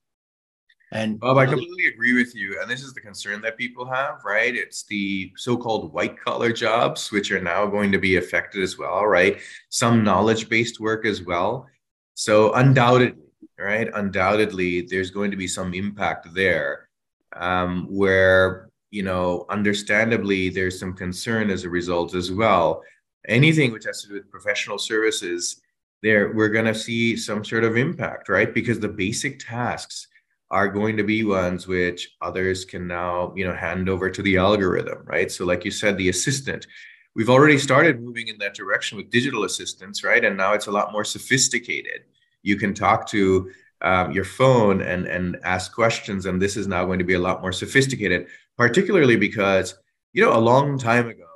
And 0.93 1.17
Bob, 1.19 1.37
I 1.37 1.45
completely 1.45 1.85
agree 1.85 2.13
with 2.13 2.35
you. 2.35 2.59
And 2.61 2.69
this 2.69 2.83
is 2.83 2.93
the 2.93 2.99
concern 2.99 3.39
that 3.41 3.57
people 3.57 3.85
have, 3.85 4.19
right? 4.25 4.53
It's 4.53 4.83
the 4.83 5.31
so 5.37 5.55
called 5.55 5.93
white 5.93 6.19
collar 6.19 6.51
jobs, 6.51 7.11
which 7.13 7.31
are 7.31 7.41
now 7.41 7.65
going 7.65 7.93
to 7.93 7.97
be 7.97 8.17
affected 8.17 8.61
as 8.61 8.77
well, 8.77 9.05
right? 9.05 9.39
Some 9.69 10.03
knowledge 10.03 10.49
based 10.49 10.81
work 10.81 11.05
as 11.05 11.21
well. 11.21 11.67
So, 12.15 12.53
undoubtedly, 12.53 13.23
right? 13.57 13.89
Undoubtedly, 13.93 14.81
there's 14.81 15.11
going 15.11 15.31
to 15.31 15.37
be 15.37 15.47
some 15.47 15.73
impact 15.73 16.33
there 16.33 16.89
um, 17.37 17.87
where, 17.89 18.69
you 18.89 19.03
know, 19.03 19.45
understandably, 19.49 20.49
there's 20.49 20.77
some 20.77 20.93
concern 20.93 21.49
as 21.49 21.63
a 21.63 21.69
result 21.69 22.15
as 22.15 22.33
well. 22.33 22.83
Anything 23.29 23.71
which 23.71 23.85
has 23.85 24.01
to 24.01 24.09
do 24.09 24.15
with 24.15 24.29
professional 24.29 24.77
services, 24.77 25.61
there 26.03 26.33
we're 26.33 26.49
going 26.49 26.65
to 26.65 26.75
see 26.75 27.15
some 27.15 27.45
sort 27.45 27.63
of 27.63 27.77
impact, 27.77 28.27
right? 28.27 28.53
Because 28.53 28.81
the 28.81 28.89
basic 28.89 29.39
tasks 29.39 30.07
are 30.51 30.67
going 30.67 30.97
to 30.97 31.03
be 31.03 31.23
ones 31.23 31.65
which 31.65 32.15
others 32.21 32.65
can 32.65 32.85
now 32.85 33.33
you 33.35 33.45
know 33.45 33.55
hand 33.55 33.89
over 33.89 34.09
to 34.09 34.21
the 34.21 34.37
algorithm 34.37 34.99
right? 35.05 35.31
So 35.31 35.45
like 35.45 35.65
you 35.65 35.71
said 35.71 35.97
the 35.97 36.09
assistant. 36.09 36.67
We've 37.13 37.29
already 37.29 37.57
started 37.57 38.01
moving 38.01 38.29
in 38.29 38.37
that 38.37 38.53
direction 38.53 38.97
with 38.97 39.09
digital 39.09 39.43
assistants 39.43 40.03
right? 40.03 40.23
And 40.23 40.37
now 40.37 40.53
it's 40.53 40.67
a 40.67 40.71
lot 40.71 40.91
more 40.91 41.03
sophisticated. 41.03 42.03
You 42.43 42.55
can 42.55 42.73
talk 42.73 43.07
to 43.07 43.51
um, 43.81 44.11
your 44.11 44.25
phone 44.25 44.81
and 44.81 45.07
and 45.07 45.37
ask 45.43 45.73
questions 45.73 46.25
and 46.25 46.41
this 46.41 46.55
is 46.55 46.67
now 46.67 46.85
going 46.85 46.99
to 46.99 47.05
be 47.05 47.15
a 47.15 47.19
lot 47.19 47.41
more 47.41 47.51
sophisticated 47.51 48.27
particularly 48.55 49.15
because 49.15 49.79
you 50.13 50.23
know 50.23 50.37
a 50.37 50.47
long 50.51 50.77
time 50.77 51.07
ago 51.07 51.27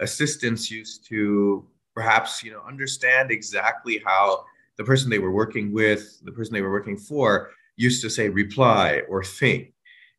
assistants 0.00 0.70
used 0.70 1.06
to 1.08 1.64
perhaps 1.94 2.42
you 2.42 2.50
know 2.50 2.62
understand 2.66 3.30
exactly 3.30 4.02
how 4.04 4.44
the 4.76 4.84
person 4.84 5.08
they 5.08 5.20
were 5.20 5.30
working 5.30 5.72
with 5.72 6.20
the 6.24 6.32
person 6.32 6.52
they 6.52 6.62
were 6.62 6.72
working 6.72 6.96
for 6.96 7.50
used 7.76 8.02
to 8.02 8.10
say 8.10 8.28
reply 8.28 9.02
or 9.08 9.22
think. 9.22 9.74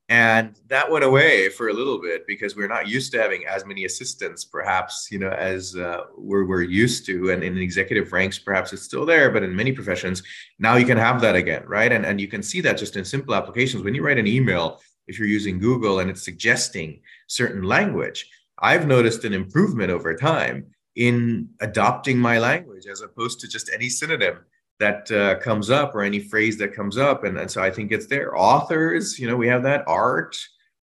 And 0.07 0.55
that 0.67 0.91
went 0.91 1.03
away 1.03 1.49
for 1.49 1.69
a 1.69 1.73
little 1.73 1.99
bit 1.99 2.27
because 2.27 2.55
we're 2.55 2.67
not 2.67 2.87
used 2.87 3.11
to 3.13 3.21
having 3.21 3.47
as 3.47 3.65
many 3.65 3.85
assistants, 3.85 4.45
perhaps, 4.45 5.07
you 5.09 5.17
know, 5.17 5.31
as 5.31 5.75
uh, 5.75 6.01
we're, 6.15 6.45
we're 6.45 6.61
used 6.61 7.07
to. 7.07 7.31
And 7.31 7.43
in 7.43 7.57
executive 7.57 8.13
ranks, 8.13 8.37
perhaps 8.37 8.71
it's 8.71 8.83
still 8.83 9.05
there, 9.05 9.31
but 9.31 9.41
in 9.41 9.55
many 9.55 9.71
professions, 9.71 10.21
now 10.59 10.75
you 10.75 10.85
can 10.85 10.97
have 10.97 11.21
that 11.21 11.35
again, 11.35 11.63
right? 11.65 11.91
And, 11.91 12.05
and 12.05 12.21
you 12.21 12.27
can 12.27 12.43
see 12.43 12.61
that 12.61 12.77
just 12.77 12.97
in 12.97 13.03
simple 13.03 13.33
applications. 13.33 13.83
When 13.83 13.95
you 13.95 14.03
write 14.03 14.19
an 14.19 14.27
email, 14.27 14.79
if 15.07 15.17
you're 15.17 15.27
using 15.27 15.57
Google 15.57 15.99
and 15.99 16.11
it's 16.11 16.23
suggesting 16.23 17.01
certain 17.27 17.63
language, 17.63 18.29
I've 18.59 18.85
noticed 18.85 19.25
an 19.25 19.33
improvement 19.33 19.89
over 19.89 20.15
time 20.15 20.67
in 20.95 21.49
adopting 21.61 22.19
my 22.19 22.37
language 22.37 22.85
as 22.85 23.01
opposed 23.01 23.39
to 23.39 23.47
just 23.47 23.71
any 23.73 23.89
synonym 23.89 24.37
that 24.79 25.09
uh, 25.11 25.35
comes 25.39 25.69
up 25.69 25.95
or 25.95 26.01
any 26.01 26.19
phrase 26.19 26.57
that 26.57 26.75
comes 26.75 26.97
up 26.97 27.23
and, 27.23 27.37
and 27.37 27.49
so 27.49 27.61
i 27.61 27.69
think 27.69 27.91
it's 27.91 28.07
there. 28.07 28.37
Authors 28.37 29.19
you 29.19 29.27
know 29.27 29.37
we 29.37 29.47
have 29.47 29.63
that 29.63 29.83
art 29.87 30.37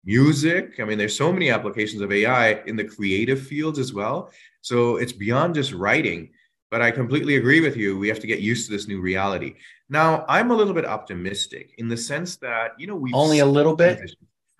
music 0.05 0.75
i 0.79 0.85
mean 0.85 0.97
there's 0.97 1.17
so 1.17 1.33
many 1.33 1.51
applications 1.51 2.01
of 2.01 2.13
ai 2.13 2.63
in 2.67 2.77
the 2.77 2.85
creative 2.85 3.41
fields 3.41 3.79
as 3.79 3.93
well. 3.93 4.31
So 4.61 4.97
it's 4.97 5.13
beyond 5.13 5.55
just 5.55 5.73
writing 5.73 6.31
but 6.71 6.83
i 6.83 6.91
completely 6.91 7.37
agree 7.37 7.61
with 7.61 7.77
you 7.77 7.99
we 7.99 8.09
have 8.09 8.21
to 8.21 8.27
get 8.27 8.41
used 8.41 8.67
to 8.67 8.73
this 8.73 8.89
new 8.89 9.01
reality. 9.01 9.55
Now 9.89 10.25
i'm 10.29 10.51
a 10.51 10.55
little 10.55 10.75
bit 10.75 10.85
optimistic 10.85 11.75
in 11.79 11.89
the 11.89 11.97
sense 11.97 12.37
that 12.37 12.73
you 12.79 12.87
know 12.87 12.97
we 12.97 13.13
only 13.13 13.39
a 13.41 13.47
little 13.47 13.77
bit? 13.77 14.01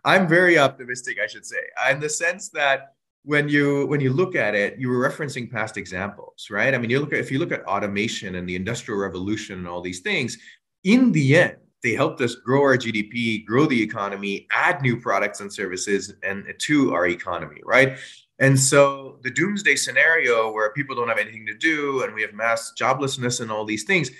i'm 0.05 0.29
very 0.29 0.59
optimistic 0.59 1.19
i 1.23 1.27
should 1.27 1.45
say 1.45 1.61
in 1.91 2.01
the 2.01 2.09
sense 2.09 2.49
that 2.51 2.95
when 3.29 3.47
you 3.47 3.85
when 3.89 4.01
you 4.01 4.11
look 4.11 4.35
at 4.35 4.55
it, 4.55 4.79
you 4.79 4.89
were 4.89 5.07
referencing 5.07 5.53
past 5.53 5.77
examples, 5.77 6.49
right? 6.51 6.75
I 6.75 6.79
mean, 6.79 6.89
you 6.89 6.99
look 6.99 7.13
at 7.13 7.19
if 7.19 7.31
you 7.31 7.39
look 7.39 7.53
at 7.53 7.63
automation 7.67 8.37
and 8.37 8.49
the 8.49 8.57
industrial 8.57 8.99
revolution 8.99 9.59
and 9.59 9.69
all 9.69 9.83
these 9.83 10.01
things, 10.01 10.39
in 10.85 11.13
the 11.13 11.37
end, 11.37 11.59
they 11.83 11.93
helped 11.93 12.23
us 12.23 12.37
grow 12.37 12.63
our 12.63 12.79
GDP, 12.79 13.45
grow 13.45 13.67
the 13.67 13.83
economy, 13.83 14.47
add 14.51 14.81
new 14.81 14.99
products 14.99 15.41
and 15.41 15.53
services 15.53 16.15
and 16.23 16.47
to 16.61 16.95
our 16.95 17.09
economy, 17.09 17.61
right? 17.67 17.99
And 18.39 18.59
so 18.59 19.19
the 19.23 19.31
doomsday 19.31 19.77
scenario 19.77 20.51
where 20.51 20.73
people 20.73 20.97
don't 20.97 21.09
have 21.09 21.19
anything 21.19 21.45
to 21.49 21.55
do 21.55 22.05
and 22.05 22.15
we 22.15 22.23
have 22.23 22.33
mass 22.33 22.73
joblessness 22.81 23.43
and 23.43 23.53
all 23.53 23.67
these 23.67 23.85
things, 23.85 24.11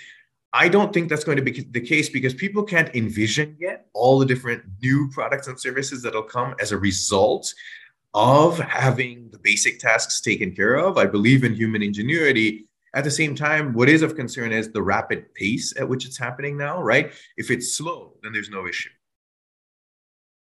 I 0.53 0.69
don't 0.69 0.93
think 0.93 1.09
that's 1.09 1.23
going 1.23 1.37
to 1.37 1.43
be 1.43 1.65
the 1.71 1.81
case 1.81 2.09
because 2.09 2.35
people 2.35 2.61
can't 2.61 2.93
envision 2.95 3.57
yet 3.59 3.87
all 3.93 4.19
the 4.19 4.25
different 4.27 4.65
new 4.83 5.09
products 5.09 5.47
and 5.47 5.59
services 5.59 6.03
that'll 6.03 6.21
come 6.21 6.53
as 6.61 6.71
a 6.71 6.77
result 6.77 7.51
of 8.13 8.57
having 8.59 9.29
the 9.31 9.39
basic 9.39 9.79
tasks 9.79 10.21
taken 10.21 10.55
care 10.55 10.75
of. 10.75 10.97
I 10.97 11.05
believe 11.05 11.43
in 11.43 11.53
human 11.53 11.83
ingenuity. 11.83 12.65
At 12.95 13.03
the 13.03 13.11
same 13.11 13.35
time, 13.35 13.73
what 13.73 13.87
is 13.87 14.01
of 14.01 14.15
concern 14.15 14.51
is 14.51 14.71
the 14.71 14.81
rapid 14.81 15.33
pace 15.35 15.73
at 15.77 15.87
which 15.87 16.05
it's 16.05 16.17
happening 16.17 16.57
now, 16.57 16.81
right? 16.81 17.13
If 17.37 17.51
it's 17.51 17.73
slow, 17.73 18.13
then 18.23 18.33
there's 18.33 18.49
no 18.49 18.67
issue. 18.67 18.89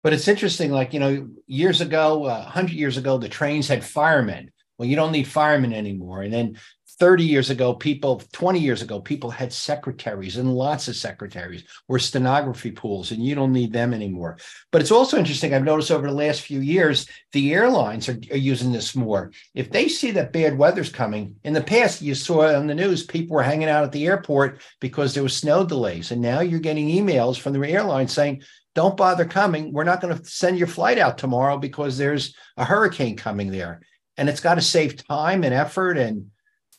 But 0.02 0.14
it's 0.14 0.28
interesting, 0.28 0.70
like, 0.70 0.94
you 0.94 1.00
know, 1.00 1.28
years 1.46 1.82
ago, 1.82 2.24
uh, 2.24 2.44
100 2.44 2.72
years 2.72 2.96
ago, 2.96 3.18
the 3.18 3.28
trains 3.28 3.68
had 3.68 3.84
firemen. 3.84 4.50
Well, 4.78 4.88
you 4.88 4.96
don't 4.96 5.12
need 5.12 5.28
firemen 5.28 5.74
anymore. 5.74 6.22
And 6.22 6.32
then 6.32 6.56
30 7.00 7.24
years 7.24 7.48
ago, 7.48 7.72
people, 7.72 8.22
20 8.32 8.60
years 8.60 8.82
ago, 8.82 9.00
people 9.00 9.30
had 9.30 9.50
secretaries 9.54 10.36
and 10.36 10.54
lots 10.54 10.86
of 10.86 10.94
secretaries 10.94 11.64
or 11.88 11.98
stenography 11.98 12.70
pools, 12.70 13.10
and 13.10 13.24
you 13.24 13.34
don't 13.34 13.54
need 13.54 13.72
them 13.72 13.94
anymore. 13.94 14.36
But 14.70 14.82
it's 14.82 14.90
also 14.90 15.16
interesting, 15.16 15.54
I've 15.54 15.64
noticed 15.64 15.90
over 15.90 16.06
the 16.06 16.12
last 16.12 16.42
few 16.42 16.60
years, 16.60 17.08
the 17.32 17.54
airlines 17.54 18.10
are, 18.10 18.18
are 18.30 18.36
using 18.36 18.70
this 18.70 18.94
more. 18.94 19.32
If 19.54 19.70
they 19.70 19.88
see 19.88 20.10
that 20.10 20.34
bad 20.34 20.58
weather's 20.58 20.92
coming, 20.92 21.36
in 21.42 21.54
the 21.54 21.62
past, 21.62 22.02
you 22.02 22.14
saw 22.14 22.54
on 22.54 22.66
the 22.66 22.74
news, 22.74 23.06
people 23.06 23.34
were 23.34 23.42
hanging 23.42 23.70
out 23.70 23.82
at 23.82 23.92
the 23.92 24.06
airport 24.06 24.60
because 24.78 25.14
there 25.14 25.22
was 25.22 25.34
snow 25.34 25.64
delays. 25.64 26.10
And 26.10 26.20
now 26.20 26.40
you're 26.40 26.60
getting 26.60 26.88
emails 26.88 27.40
from 27.40 27.54
the 27.54 27.66
airline 27.66 28.08
saying, 28.08 28.42
don't 28.74 28.96
bother 28.96 29.24
coming. 29.24 29.72
We're 29.72 29.84
not 29.84 30.02
going 30.02 30.16
to 30.16 30.24
send 30.26 30.58
your 30.58 30.68
flight 30.68 30.98
out 30.98 31.16
tomorrow 31.16 31.56
because 31.56 31.96
there's 31.96 32.34
a 32.58 32.64
hurricane 32.64 33.16
coming 33.16 33.50
there. 33.50 33.80
And 34.18 34.28
it's 34.28 34.40
got 34.40 34.56
to 34.56 34.60
save 34.60 35.06
time 35.06 35.44
and 35.44 35.54
effort 35.54 35.96
and 35.96 36.26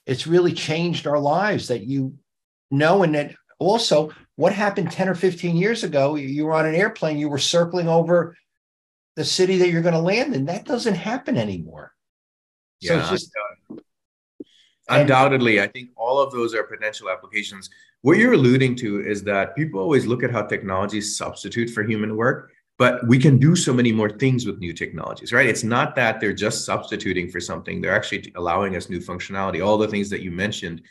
it's 0.05 0.27
really 0.27 0.53
changed 0.53 1.07
our 1.07 1.19
lives 1.19 1.67
that 1.67 1.83
you 1.83 2.13
know 2.69 3.03
and 3.03 3.15
that 3.15 3.35
also 3.59 4.11
what 4.35 4.53
happened 4.53 4.91
10 4.91 5.09
or 5.09 5.15
15 5.15 5.55
years 5.55 5.83
ago 5.83 6.15
you 6.15 6.45
were 6.45 6.53
on 6.53 6.65
an 6.65 6.75
airplane 6.75 7.17
you 7.17 7.29
were 7.29 7.37
circling 7.37 7.87
over 7.87 8.35
the 9.15 9.25
city 9.25 9.57
that 9.57 9.69
you're 9.69 9.81
going 9.81 9.93
to 9.93 9.99
land 9.99 10.33
in 10.35 10.45
that 10.45 10.65
doesn't 10.65 10.95
happen 10.95 11.37
anymore. 11.37 11.93
So 12.81 12.95
yeah, 12.95 13.09
just 13.09 13.31
undoubtedly. 14.89 15.61
I 15.61 15.67
think 15.67 15.89
all 15.95 16.19
of 16.19 16.31
those 16.31 16.55
are 16.55 16.63
potential 16.63 17.09
applications. 17.09 17.69
What 18.01 18.17
you're 18.17 18.33
alluding 18.33 18.75
to 18.77 19.05
is 19.05 19.23
that 19.23 19.55
people 19.55 19.79
always 19.79 20.07
look 20.07 20.23
at 20.23 20.31
how 20.31 20.43
technology 20.43 21.01
substitute 21.01 21.69
for 21.69 21.83
human 21.83 22.15
work 22.15 22.51
but 22.77 23.05
we 23.07 23.19
can 23.19 23.37
do 23.37 23.55
so 23.55 23.73
many 23.73 23.91
more 23.91 24.09
things 24.09 24.45
with 24.45 24.59
new 24.59 24.73
technologies 24.73 25.31
right? 25.33 25.47
It's 25.47 25.63
not 25.63 25.95
that 25.95 26.19
they're 26.19 26.33
just 26.33 26.65
substituting 26.65 27.29
for 27.29 27.39
something. 27.39 27.81
They're 27.81 27.95
actually 27.95 28.31
allowing 28.35 28.75
us 28.75 28.89
new 28.89 28.99
functionality. 28.99 29.65
All 29.65 29.77
the 29.77 29.87
things 29.87 30.09
that 30.09 30.21
you 30.21 30.31
mentioned 30.31 30.81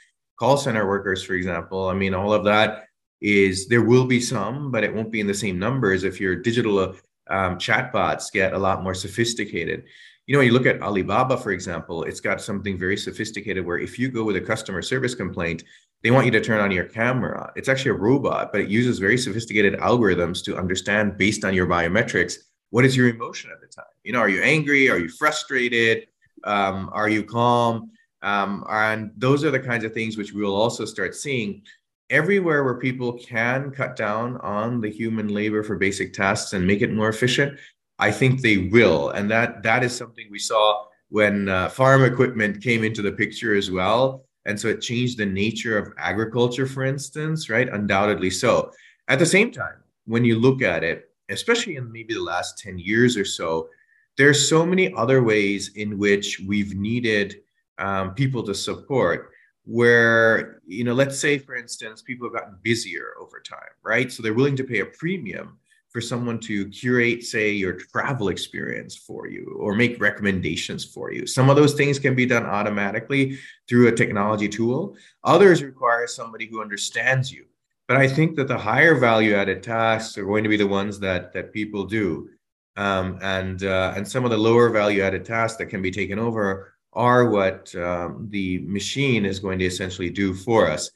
call 0.40 0.56
center 0.56 0.88
workers 0.88 1.22
for 1.22 1.34
example 1.34 1.88
i 1.88 1.94
mean 1.94 2.14
all 2.14 2.32
of 2.32 2.44
that 2.44 2.86
is 3.20 3.68
there 3.68 3.82
will 3.82 4.06
be 4.06 4.18
some 4.18 4.70
but 4.70 4.82
it 4.82 4.92
won't 4.92 5.12
be 5.12 5.20
in 5.20 5.26
the 5.26 5.34
same 5.34 5.58
numbers 5.58 6.02
if 6.02 6.18
your 6.18 6.34
digital 6.34 6.96
um, 7.28 7.58
chatbots 7.58 8.32
get 8.32 8.54
a 8.54 8.58
lot 8.58 8.82
more 8.82 8.94
sophisticated. 8.94 9.84
You 10.26 10.32
know 10.32 10.38
when 10.38 10.46
you 10.46 10.54
look 10.54 10.66
at 10.66 10.80
alibaba 10.80 11.36
for 11.36 11.52
example 11.52 12.04
it's 12.04 12.20
got 12.20 12.40
something 12.40 12.78
very 12.78 12.96
sophisticated 12.96 13.66
where 13.66 13.78
if 13.78 13.98
you 13.98 14.08
go 14.10 14.24
with 14.24 14.36
a 14.36 14.40
customer 14.40 14.80
service 14.80 15.14
complaint 15.14 15.64
they 16.02 16.10
want 16.10 16.24
you 16.26 16.32
to 16.32 16.40
turn 16.40 16.60
on 16.60 16.70
your 16.70 16.84
camera. 16.84 17.52
It's 17.56 17.68
actually 17.68 17.92
a 17.92 17.94
robot, 17.94 18.52
but 18.52 18.62
it 18.62 18.68
uses 18.68 18.98
very 18.98 19.18
sophisticated 19.18 19.74
algorithms 19.74 20.42
to 20.44 20.56
understand 20.56 21.18
based 21.18 21.44
on 21.44 21.54
your 21.54 21.66
biometrics 21.66 22.34
what 22.70 22.84
is 22.84 22.96
your 22.96 23.08
emotion 23.08 23.50
at 23.52 23.60
the 23.60 23.66
time. 23.66 23.84
You 24.04 24.12
know, 24.12 24.20
are 24.20 24.28
you 24.28 24.42
angry? 24.42 24.88
Are 24.88 24.98
you 24.98 25.08
frustrated? 25.08 26.06
Um, 26.44 26.88
are 26.92 27.08
you 27.08 27.22
calm? 27.22 27.90
Um, 28.22 28.64
and 28.70 29.10
those 29.16 29.44
are 29.44 29.50
the 29.50 29.60
kinds 29.60 29.84
of 29.84 29.92
things 29.92 30.16
which 30.16 30.32
we 30.32 30.42
will 30.42 30.54
also 30.54 30.84
start 30.84 31.14
seeing 31.14 31.62
everywhere 32.08 32.64
where 32.64 32.76
people 32.76 33.14
can 33.14 33.70
cut 33.70 33.96
down 33.96 34.36
on 34.38 34.80
the 34.80 34.90
human 34.90 35.28
labor 35.28 35.62
for 35.62 35.76
basic 35.76 36.12
tasks 36.12 36.52
and 36.52 36.66
make 36.66 36.82
it 36.82 36.92
more 36.92 37.08
efficient. 37.08 37.58
I 37.98 38.10
think 38.10 38.40
they 38.40 38.56
will, 38.56 39.10
and 39.10 39.30
that 39.30 39.62
that 39.62 39.84
is 39.84 39.94
something 39.94 40.26
we 40.30 40.38
saw 40.38 40.86
when 41.10 41.48
uh, 41.48 41.68
farm 41.68 42.04
equipment 42.04 42.62
came 42.62 42.82
into 42.84 43.02
the 43.02 43.12
picture 43.12 43.54
as 43.54 43.70
well 43.70 44.24
and 44.46 44.58
so 44.58 44.68
it 44.68 44.80
changed 44.80 45.18
the 45.18 45.26
nature 45.26 45.76
of 45.76 45.92
agriculture, 45.98 46.66
for 46.66 46.84
instance, 46.84 47.50
right? 47.50 47.68
Undoubtedly 47.68 48.30
so. 48.30 48.70
At 49.08 49.18
the 49.18 49.26
same 49.26 49.50
time, 49.50 49.76
when 50.06 50.24
you 50.24 50.38
look 50.38 50.62
at 50.62 50.82
it, 50.82 51.10
especially 51.28 51.76
in 51.76 51.92
maybe 51.92 52.14
the 52.14 52.22
last 52.22 52.58
10 52.58 52.78
years 52.78 53.16
or 53.16 53.24
so, 53.24 53.68
there's 54.16 54.48
so 54.48 54.66
many 54.66 54.92
other 54.94 55.22
ways 55.22 55.72
in 55.76 55.98
which 55.98 56.40
we've 56.46 56.74
needed 56.74 57.36
um, 57.78 58.14
people 58.14 58.42
to 58.44 58.54
support 58.54 59.30
where 59.64 60.60
you 60.66 60.82
know 60.82 60.94
let's 60.94 61.18
say 61.18 61.38
for 61.38 61.54
instance 61.54 62.02
people 62.02 62.26
have 62.26 62.34
gotten 62.34 62.56
busier 62.62 63.12
over 63.20 63.40
time 63.40 63.70
right 63.84 64.10
so 64.10 64.22
they're 64.22 64.34
willing 64.34 64.56
to 64.56 64.64
pay 64.64 64.80
a 64.80 64.86
premium 64.86 65.58
for 65.90 66.00
someone 66.00 66.38
to 66.38 66.68
curate, 66.68 67.24
say, 67.24 67.50
your 67.50 67.72
travel 67.72 68.28
experience 68.28 68.96
for 68.96 69.26
you 69.26 69.56
or 69.58 69.74
make 69.74 70.00
recommendations 70.00 70.84
for 70.84 71.12
you. 71.12 71.26
Some 71.26 71.50
of 71.50 71.56
those 71.56 71.74
things 71.74 71.98
can 71.98 72.14
be 72.14 72.26
done 72.26 72.46
automatically 72.46 73.38
through 73.68 73.88
a 73.88 73.92
technology 73.92 74.48
tool. 74.48 74.96
Others 75.24 75.62
require 75.62 76.06
somebody 76.06 76.46
who 76.46 76.62
understands 76.62 77.32
you. 77.32 77.44
But 77.88 77.96
I 77.96 78.06
think 78.06 78.36
that 78.36 78.46
the 78.46 78.56
higher 78.56 78.94
value 78.94 79.34
added 79.34 79.64
tasks 79.64 80.16
are 80.16 80.24
going 80.24 80.44
to 80.44 80.48
be 80.48 80.56
the 80.56 80.66
ones 80.66 81.00
that 81.00 81.32
that 81.32 81.52
people 81.52 81.84
do. 81.84 82.30
Um, 82.76 83.18
and 83.20 83.64
uh, 83.64 83.94
and 83.96 84.06
some 84.06 84.24
of 84.24 84.30
the 84.30 84.38
lower 84.38 84.70
value 84.70 85.02
added 85.02 85.24
tasks 85.24 85.58
that 85.58 85.66
can 85.66 85.82
be 85.82 85.90
taken 85.90 86.20
over 86.20 86.74
are 86.92 87.30
what 87.30 87.74
um, 87.74 88.28
the 88.30 88.60
machine 88.60 89.24
is 89.24 89.40
going 89.40 89.58
to 89.58 89.64
essentially 89.64 90.08
do 90.08 90.34
for 90.34 90.70
us 90.70 90.90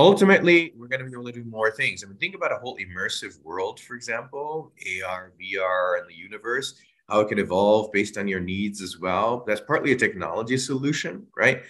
ultimately 0.00 0.72
we're 0.76 0.88
going 0.88 1.00
to 1.00 1.06
be 1.06 1.12
able 1.12 1.24
to 1.24 1.32
do 1.32 1.44
more 1.44 1.70
things. 1.70 2.02
I 2.04 2.08
mean 2.08 2.16
think 2.18 2.34
about 2.34 2.52
a 2.52 2.56
whole 2.56 2.76
immersive 2.78 3.42
world 3.42 3.80
for 3.80 3.94
example 3.94 4.72
ar 5.06 5.32
vr 5.40 5.98
and 5.98 6.08
the 6.08 6.14
universe 6.14 6.74
how 7.08 7.20
it 7.20 7.28
can 7.28 7.40
evolve 7.40 7.90
based 7.92 8.16
on 8.18 8.28
your 8.28 8.40
needs 8.40 8.80
as 8.82 8.98
well. 8.98 9.44
That's 9.46 9.60
partly 9.60 9.92
a 9.92 9.96
technology 9.96 10.56
solution 10.56 11.26
right? 11.36 11.62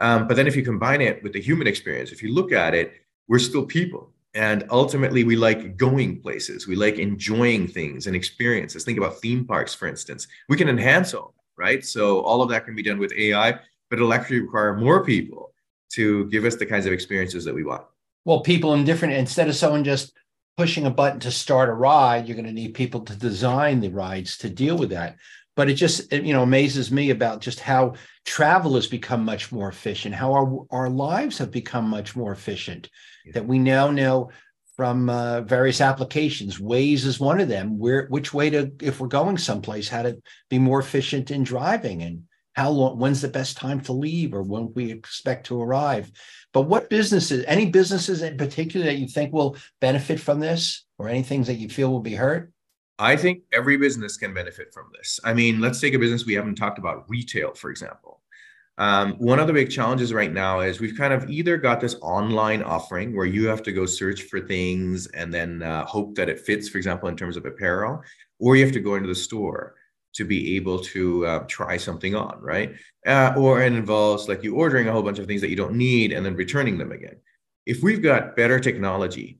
Um, 0.00 0.28
but 0.28 0.36
then 0.36 0.46
if 0.46 0.54
you 0.56 0.62
combine 0.62 1.00
it 1.00 1.22
with 1.22 1.32
the 1.32 1.40
human 1.40 1.66
experience 1.66 2.12
if 2.12 2.22
you 2.22 2.32
look 2.32 2.52
at 2.52 2.74
it 2.74 2.94
we're 3.28 3.38
still 3.38 3.64
people. 3.64 4.12
And 4.34 4.64
ultimately 4.70 5.24
we 5.24 5.36
like 5.36 5.76
going 5.76 6.20
places. 6.20 6.66
We 6.66 6.76
like 6.76 6.98
enjoying 6.98 7.66
things 7.66 8.06
and 8.06 8.14
experiences. 8.14 8.84
Think 8.84 8.98
about 8.98 9.18
theme 9.18 9.44
parks 9.44 9.74
for 9.74 9.88
instance. 9.88 10.26
We 10.48 10.56
can 10.56 10.68
enhance 10.68 11.12
all 11.14 11.34
right? 11.56 11.84
So 11.84 12.20
all 12.20 12.40
of 12.40 12.48
that 12.50 12.64
can 12.64 12.74
be 12.74 12.82
done 12.82 12.98
with 12.98 13.12
ai 13.12 13.58
but 13.90 13.98
it'll 13.98 14.12
actually 14.12 14.40
require 14.40 14.74
more 14.74 15.04
people 15.04 15.52
to 15.92 16.28
give 16.30 16.44
us 16.44 16.56
the 16.56 16.66
kinds 16.66 16.86
of 16.86 16.92
experiences 16.92 17.44
that 17.44 17.54
we 17.54 17.64
want. 17.64 17.82
Well, 18.24 18.40
people 18.40 18.74
in 18.74 18.84
different, 18.84 19.14
instead 19.14 19.48
of 19.48 19.56
someone 19.56 19.84
just 19.84 20.12
pushing 20.56 20.86
a 20.86 20.90
button 20.90 21.20
to 21.20 21.30
start 21.30 21.68
a 21.68 21.72
ride, 21.72 22.26
you're 22.26 22.36
going 22.36 22.44
to 22.44 22.52
need 22.52 22.74
people 22.74 23.00
to 23.02 23.16
design 23.16 23.80
the 23.80 23.88
rides 23.88 24.36
to 24.38 24.50
deal 24.50 24.76
with 24.76 24.90
that. 24.90 25.16
But 25.56 25.70
it 25.70 25.74
just, 25.74 26.12
it, 26.12 26.24
you 26.24 26.32
know, 26.32 26.42
amazes 26.42 26.92
me 26.92 27.10
about 27.10 27.40
just 27.40 27.60
how 27.60 27.94
travel 28.24 28.74
has 28.74 28.86
become 28.86 29.24
much 29.24 29.50
more 29.50 29.68
efficient, 29.68 30.14
how 30.14 30.32
our, 30.32 30.66
our 30.70 30.90
lives 30.90 31.38
have 31.38 31.50
become 31.50 31.88
much 31.88 32.14
more 32.14 32.32
efficient, 32.32 32.90
yeah. 33.24 33.32
that 33.32 33.46
we 33.46 33.58
now 33.58 33.90
know 33.90 34.30
from 34.76 35.10
uh, 35.10 35.40
various 35.40 35.80
applications. 35.80 36.58
Waze 36.58 37.04
is 37.04 37.18
one 37.18 37.40
of 37.40 37.48
them. 37.48 37.78
Where 37.78 38.06
which 38.08 38.32
way 38.32 38.50
to, 38.50 38.70
if 38.80 39.00
we're 39.00 39.08
going 39.08 39.36
someplace, 39.36 39.88
how 39.88 40.02
to 40.02 40.22
be 40.48 40.58
more 40.58 40.78
efficient 40.78 41.32
in 41.32 41.42
driving 41.42 42.02
and 42.02 42.22
how 42.58 42.70
long 42.70 42.98
when's 42.98 43.20
the 43.20 43.28
best 43.28 43.56
time 43.56 43.80
to 43.80 43.92
leave 43.92 44.34
or 44.34 44.42
when 44.42 44.72
we 44.74 44.90
expect 44.90 45.46
to 45.46 45.62
arrive? 45.62 46.10
But 46.52 46.62
what 46.62 46.90
businesses 46.90 47.44
any 47.46 47.66
businesses 47.66 48.20
in 48.20 48.36
particular 48.36 48.86
that 48.86 48.98
you 48.98 49.06
think 49.06 49.32
will 49.32 49.56
benefit 49.80 50.18
from 50.18 50.40
this 50.40 50.84
or 50.98 51.08
any 51.08 51.22
things 51.22 51.46
that 51.46 51.54
you 51.54 51.68
feel 51.68 51.92
will 51.92 52.00
be 52.00 52.16
hurt? 52.16 52.52
I 52.98 53.14
think 53.14 53.44
every 53.52 53.76
business 53.76 54.16
can 54.16 54.34
benefit 54.34 54.74
from 54.74 54.86
this. 54.92 55.20
I 55.22 55.34
mean 55.34 55.60
let's 55.60 55.80
take 55.80 55.94
a 55.94 56.00
business 56.00 56.26
we 56.26 56.34
haven't 56.34 56.56
talked 56.56 56.80
about 56.80 57.08
retail 57.08 57.54
for 57.54 57.70
example. 57.70 58.22
Um, 58.76 59.12
one 59.18 59.38
of 59.38 59.46
the 59.46 59.52
big 59.52 59.70
challenges 59.70 60.12
right 60.12 60.32
now 60.32 60.58
is 60.60 60.80
we've 60.80 60.98
kind 60.98 61.12
of 61.12 61.30
either 61.30 61.58
got 61.58 61.80
this 61.80 61.94
online 62.02 62.64
offering 62.64 63.14
where 63.14 63.26
you 63.26 63.46
have 63.46 63.62
to 63.64 63.72
go 63.72 63.86
search 63.86 64.22
for 64.22 64.40
things 64.40 65.06
and 65.08 65.32
then 65.32 65.62
uh, 65.62 65.84
hope 65.84 66.16
that 66.16 66.28
it 66.28 66.40
fits, 66.40 66.68
for 66.68 66.78
example, 66.78 67.08
in 67.08 67.16
terms 67.16 67.36
of 67.36 67.44
apparel, 67.44 68.02
or 68.38 68.54
you 68.54 68.64
have 68.64 68.72
to 68.74 68.80
go 68.80 68.94
into 68.94 69.08
the 69.08 69.16
store 69.16 69.74
to 70.18 70.24
be 70.24 70.56
able 70.56 70.80
to 70.80 71.24
uh, 71.24 71.38
try 71.46 71.76
something 71.76 72.16
on, 72.16 72.36
right? 72.42 72.74
Uh, 73.06 73.32
or 73.36 73.62
it 73.62 73.72
involves 73.72 74.28
like 74.28 74.42
you 74.42 74.56
ordering 74.56 74.88
a 74.88 74.92
whole 74.92 75.02
bunch 75.02 75.20
of 75.20 75.26
things 75.28 75.40
that 75.40 75.48
you 75.48 75.54
don't 75.54 75.76
need 75.76 76.12
and 76.12 76.26
then 76.26 76.34
returning 76.34 76.76
them 76.76 76.90
again. 76.90 77.16
If 77.66 77.84
we've 77.84 78.02
got 78.02 78.34
better 78.34 78.58
technology 78.58 79.38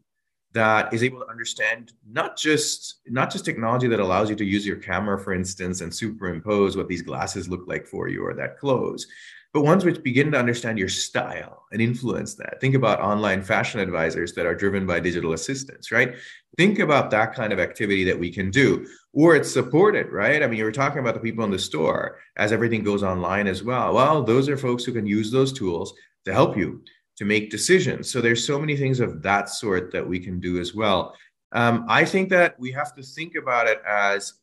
that 0.53 0.95
is 0.95 1.03
able 1.03 1.19
to 1.19 1.29
understand 1.29 1.93
not 2.09 2.37
just 2.37 3.01
not 3.07 3.31
just 3.31 3.45
technology 3.45 3.89
that 3.89 3.99
allows 3.99 4.31
you 4.31 4.37
to 4.37 4.45
use 4.45 4.65
your 4.65 4.77
camera 4.77 5.19
for 5.19 5.35
instance 5.35 5.81
and 5.81 5.93
superimpose 5.93 6.77
what 6.77 6.89
these 6.89 7.03
glasses 7.03 7.49
look 7.49 7.65
like 7.67 7.87
for 7.87 8.09
you 8.09 8.25
or 8.25 8.33
that 8.33 8.57
clothes 8.57 9.07
but 9.55 9.63
ones 9.63 9.85
which 9.85 10.03
begin 10.03 10.31
to 10.31 10.39
understand 10.39 10.79
your 10.79 10.89
style 10.89 11.65
and 11.73 11.81
influence 11.81 12.35
that 12.35 12.61
think 12.61 12.75
about 12.75 13.01
online 13.01 13.43
fashion 13.43 13.81
advisors 13.81 14.33
that 14.35 14.47
are 14.47 14.55
driven 14.55 14.87
by 14.87 15.01
digital 15.01 15.33
assistants 15.33 15.91
right 15.91 16.15
think 16.57 16.79
about 16.79 17.11
that 17.11 17.35
kind 17.35 17.53
of 17.53 17.59
activity 17.59 18.05
that 18.05 18.19
we 18.19 18.31
can 18.31 18.51
do 18.51 18.87
or 19.13 19.37
it's 19.37 19.53
supported 19.53 20.11
right 20.11 20.43
i 20.43 20.47
mean 20.47 20.59
you 20.59 20.65
were 20.65 20.73
talking 20.73 21.01
about 21.01 21.15
the 21.15 21.21
people 21.21 21.45
in 21.45 21.51
the 21.51 21.59
store 21.59 22.19
as 22.37 22.53
everything 22.53 22.83
goes 22.83 23.03
online 23.03 23.47
as 23.47 23.63
well 23.63 23.95
well 23.95 24.23
those 24.23 24.49
are 24.49 24.57
folks 24.57 24.85
who 24.85 24.93
can 24.93 25.07
use 25.07 25.31
those 25.31 25.53
tools 25.53 25.93
to 26.25 26.33
help 26.33 26.57
you 26.57 26.83
to 27.19 27.25
make 27.25 27.51
decisions. 27.51 28.11
So 28.11 28.21
there's 28.21 28.47
so 28.47 28.61
many 28.61 28.77
things 28.77 29.01
of 29.01 29.23
that 29.23 29.49
sort 29.49 29.93
that 29.93 30.09
we 30.09 30.21
can 30.21 30.39
do 30.39 30.61
as 30.61 30.73
well. 30.73 31.17
Um, 31.51 31.85
I 31.89 32.05
think 32.05 32.29
that 32.29 32.59
we 32.61 32.71
have 32.73 32.95
to 32.95 33.03
think 33.03 33.35
about 33.35 33.67
it 33.67 33.83
as 33.87 34.35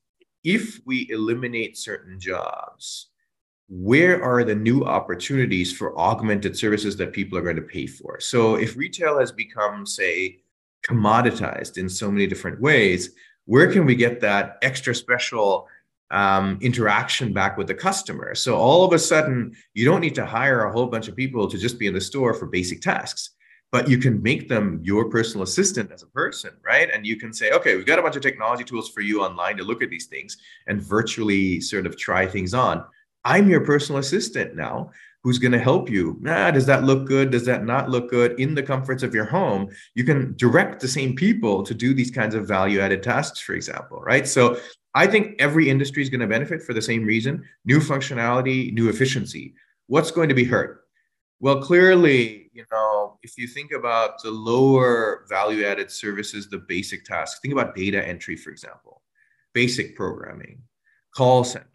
if 0.44 0.82
we 0.86 1.08
eliminate 1.10 1.78
certain 1.78 2.20
jobs, 2.20 3.12
where 3.68 4.24
are 4.24 4.44
the 4.44 4.56
new 4.56 4.84
opportunities 4.84 5.74
for 5.74 5.98
augmented 5.98 6.58
services 6.58 6.96
that 6.98 7.14
people 7.14 7.38
are 7.38 7.42
going 7.42 7.56
to 7.56 7.62
pay 7.62 7.88
for? 7.88 8.20
So 8.20 8.56
if 8.56 8.76
retail 8.76 9.20
has 9.20 9.32
become, 9.32 9.86
say, 9.86 10.40
commoditized 10.88 11.78
in 11.78 11.90
so 11.90 12.12
many 12.12 12.28
different 12.28 12.62
ways, 12.62 13.12
where 13.46 13.72
can 13.72 13.86
we 13.86 13.96
get 13.96 14.22
that 14.22 14.58
extra 14.62 14.94
special 14.94 15.68
um, 16.12 16.58
interaction 16.62 17.34
back 17.34 17.58
with 17.58 17.68
the 17.68 17.74
customer. 17.74 18.36
So 18.36 18.56
all 18.56 18.86
of 18.86 18.94
a 18.94 19.00
sudden, 19.00 19.56
you 19.74 19.86
don't 19.86 20.02
need 20.02 20.16
to 20.16 20.26
hire 20.26 20.66
a 20.66 20.72
whole 20.72 20.88
bunch 20.88 21.08
of 21.08 21.16
people 21.16 21.48
to 21.48 21.58
just 21.58 21.80
be 21.80 21.88
in 21.88 21.94
the 21.94 22.02
store 22.02 22.34
for 22.34 22.46
basic 22.46 22.82
tasks, 22.82 23.32
but 23.72 23.90
you 23.90 23.98
can 23.98 24.22
make 24.22 24.48
them 24.48 24.80
your 24.84 25.10
personal 25.10 25.44
assistant 25.44 25.92
as 25.92 26.04
a 26.04 26.08
person, 26.08 26.52
right? 26.64 26.90
And 26.94 27.06
you 27.06 27.18
can 27.18 27.34
say, 27.34 27.52
okay, 27.52 27.76
we've 27.76 27.86
got 27.86 28.00
a 28.00 28.02
bunch 28.02 28.16
of 28.16 28.22
technology 28.22 28.64
tools 28.64 28.90
for 28.90 29.02
you 29.02 29.24
online 29.24 29.58
to 29.58 29.64
look 29.64 29.82
at 29.82 29.90
these 29.90 30.06
things 30.06 30.38
and 30.68 30.82
virtually 30.82 31.60
sort 31.60 31.88
of 31.88 31.98
try 31.98 32.28
things 32.28 32.54
on. 32.54 32.86
I'm 33.26 33.50
your 33.50 33.62
personal 33.62 34.00
assistant 34.00 34.56
now 34.56 34.92
who's 35.24 35.40
going 35.40 35.52
to 35.52 35.60
help 35.60 35.90
you. 35.90 36.22
Ah, 36.28 36.52
does 36.52 36.68
that 36.68 36.84
look 36.84 37.08
good? 37.08 37.32
Does 37.32 37.46
that 37.46 37.66
not 37.66 37.90
look 37.90 38.12
good? 38.12 38.40
In 38.40 38.54
the 38.54 38.62
comforts 38.62 39.02
of 39.02 39.16
your 39.16 39.26
home, 39.26 39.68
you 39.96 40.04
can 40.04 40.36
direct 40.38 40.80
the 40.80 40.88
same 40.88 41.16
people 41.16 41.64
to 41.64 41.74
do 41.74 41.96
these 41.96 42.12
kinds 42.12 42.36
of 42.36 42.48
value 42.48 42.80
added 42.80 43.02
tasks, 43.02 43.40
for 43.40 43.54
example, 43.54 44.00
right? 44.02 44.28
So 44.28 44.60
I 44.94 45.08
think 45.08 45.36
every 45.40 45.68
industry 45.68 46.04
is 46.04 46.10
going 46.12 46.22
to 46.22 46.28
benefit 46.28 46.62
for 46.62 46.74
the 46.74 46.82
same 46.82 47.04
reason 47.04 47.44
new 47.66 47.80
functionality, 47.80 48.72
new 48.72 48.88
efficiency. 48.88 49.56
What's 49.88 50.12
going 50.12 50.30
to 50.30 50.36
be 50.36 50.44
hurt? 50.44 50.86
Well, 51.40 51.62
clearly, 51.62 52.50
you 52.54 52.66
know, 52.72 53.18
if 53.24 53.38
you 53.38 53.48
think 53.48 53.72
about 53.72 54.22
the 54.22 54.32
lower 54.32 55.26
value 55.28 55.66
added 55.66 55.92
services, 55.92 56.48
the 56.50 56.60
basic 56.60 57.04
tasks, 57.04 57.40
think 57.42 57.52
about 57.52 57.76
data 57.76 58.08
entry, 58.08 58.36
for 58.36 58.52
example, 58.52 59.02
basic 59.54 59.96
programming, 59.96 60.62
call 61.16 61.44
centers, 61.44 61.75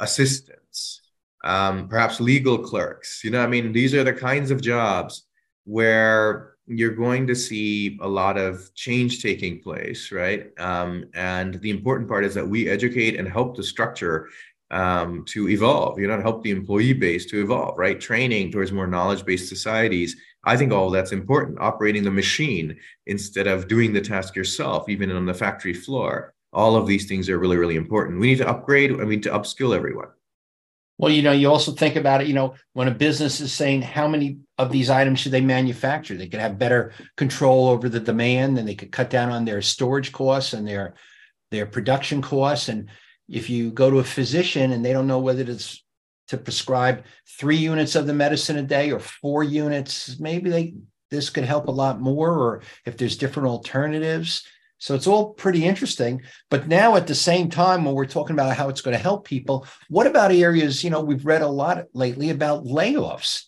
assistants, 0.00 1.00
um, 1.44 1.88
perhaps 1.88 2.20
legal 2.20 2.58
clerks. 2.58 3.22
You 3.24 3.30
know, 3.30 3.42
I 3.42 3.46
mean, 3.46 3.72
these 3.72 3.94
are 3.94 4.04
the 4.04 4.12
kinds 4.12 4.50
of 4.50 4.60
jobs 4.60 5.26
where 5.64 6.56
you're 6.66 6.94
going 6.94 7.26
to 7.28 7.34
see 7.34 7.98
a 8.02 8.08
lot 8.08 8.36
of 8.36 8.74
change 8.74 9.22
taking 9.22 9.60
place, 9.60 10.10
right? 10.10 10.50
Um, 10.58 11.06
and 11.14 11.54
the 11.60 11.70
important 11.70 12.08
part 12.08 12.24
is 12.24 12.34
that 12.34 12.46
we 12.46 12.68
educate 12.68 13.18
and 13.18 13.28
help 13.28 13.56
the 13.56 13.62
structure 13.62 14.28
um, 14.70 15.24
to 15.26 15.48
evolve, 15.48 15.98
you 15.98 16.08
know, 16.08 16.20
help 16.20 16.42
the 16.42 16.50
employee 16.50 16.92
base 16.92 17.26
to 17.26 17.40
evolve, 17.40 17.78
right? 17.78 18.00
Training 18.00 18.50
towards 18.50 18.72
more 18.72 18.88
knowledge 18.88 19.24
based 19.24 19.48
societies. 19.48 20.16
I 20.44 20.56
think 20.56 20.72
all 20.72 20.90
that's 20.90 21.12
important. 21.12 21.60
Operating 21.60 22.02
the 22.02 22.10
machine 22.10 22.76
instead 23.06 23.46
of 23.46 23.68
doing 23.68 23.92
the 23.92 24.00
task 24.00 24.34
yourself, 24.34 24.88
even 24.88 25.10
on 25.12 25.26
the 25.26 25.34
factory 25.34 25.74
floor. 25.74 26.34
All 26.56 26.74
of 26.74 26.86
these 26.86 27.06
things 27.06 27.28
are 27.28 27.38
really, 27.38 27.58
really 27.58 27.76
important. 27.76 28.18
We 28.18 28.28
need 28.28 28.38
to 28.38 28.48
upgrade 28.48 28.96
we 28.96 29.04
need 29.04 29.22
to 29.24 29.30
upskill 29.30 29.76
everyone. 29.76 30.08
Well, 30.98 31.12
you 31.12 31.20
know, 31.20 31.32
you 31.32 31.50
also 31.50 31.72
think 31.72 31.96
about 31.96 32.22
it, 32.22 32.26
you 32.26 32.32
know, 32.32 32.54
when 32.72 32.88
a 32.88 33.02
business 33.06 33.42
is 33.42 33.52
saying 33.52 33.82
how 33.82 34.08
many 34.08 34.38
of 34.56 34.72
these 34.72 34.88
items 34.88 35.20
should 35.20 35.32
they 35.32 35.42
manufacture, 35.42 36.16
they 36.16 36.26
could 36.26 36.40
have 36.40 36.58
better 36.58 36.94
control 37.18 37.68
over 37.68 37.90
the 37.90 38.00
demand 38.00 38.58
and 38.58 38.66
they 38.66 38.74
could 38.74 38.90
cut 38.90 39.10
down 39.10 39.30
on 39.30 39.44
their 39.44 39.60
storage 39.60 40.10
costs 40.10 40.54
and 40.54 40.66
their 40.66 40.94
their 41.50 41.66
production 41.66 42.22
costs. 42.22 42.70
And 42.70 42.88
if 43.28 43.50
you 43.50 43.70
go 43.70 43.90
to 43.90 43.98
a 43.98 44.04
physician 44.04 44.72
and 44.72 44.82
they 44.82 44.94
don't 44.94 45.06
know 45.06 45.20
whether 45.20 45.42
it's 45.42 45.84
to 46.28 46.38
prescribe 46.38 47.04
three 47.38 47.56
units 47.56 47.94
of 47.94 48.06
the 48.06 48.14
medicine 48.14 48.56
a 48.56 48.62
day 48.62 48.90
or 48.90 48.98
four 48.98 49.44
units, 49.44 50.18
maybe 50.18 50.48
they 50.48 50.74
this 51.10 51.30
could 51.30 51.44
help 51.44 51.68
a 51.68 51.78
lot 51.82 52.00
more, 52.00 52.32
or 52.32 52.62
if 52.84 52.96
there's 52.96 53.18
different 53.18 53.48
alternatives. 53.48 54.44
So 54.78 54.94
it's 54.94 55.06
all 55.06 55.32
pretty 55.34 55.64
interesting. 55.64 56.22
But 56.50 56.68
now 56.68 56.96
at 56.96 57.06
the 57.06 57.14
same 57.14 57.48
time, 57.48 57.84
when 57.84 57.94
we're 57.94 58.06
talking 58.06 58.34
about 58.34 58.56
how 58.56 58.68
it's 58.68 58.80
going 58.80 58.96
to 58.96 59.02
help 59.02 59.26
people, 59.26 59.66
what 59.88 60.06
about 60.06 60.32
areas, 60.32 60.84
you 60.84 60.90
know, 60.90 61.00
we've 61.00 61.24
read 61.24 61.42
a 61.42 61.48
lot 61.48 61.84
lately 61.94 62.30
about 62.30 62.64
layoffs. 62.64 63.44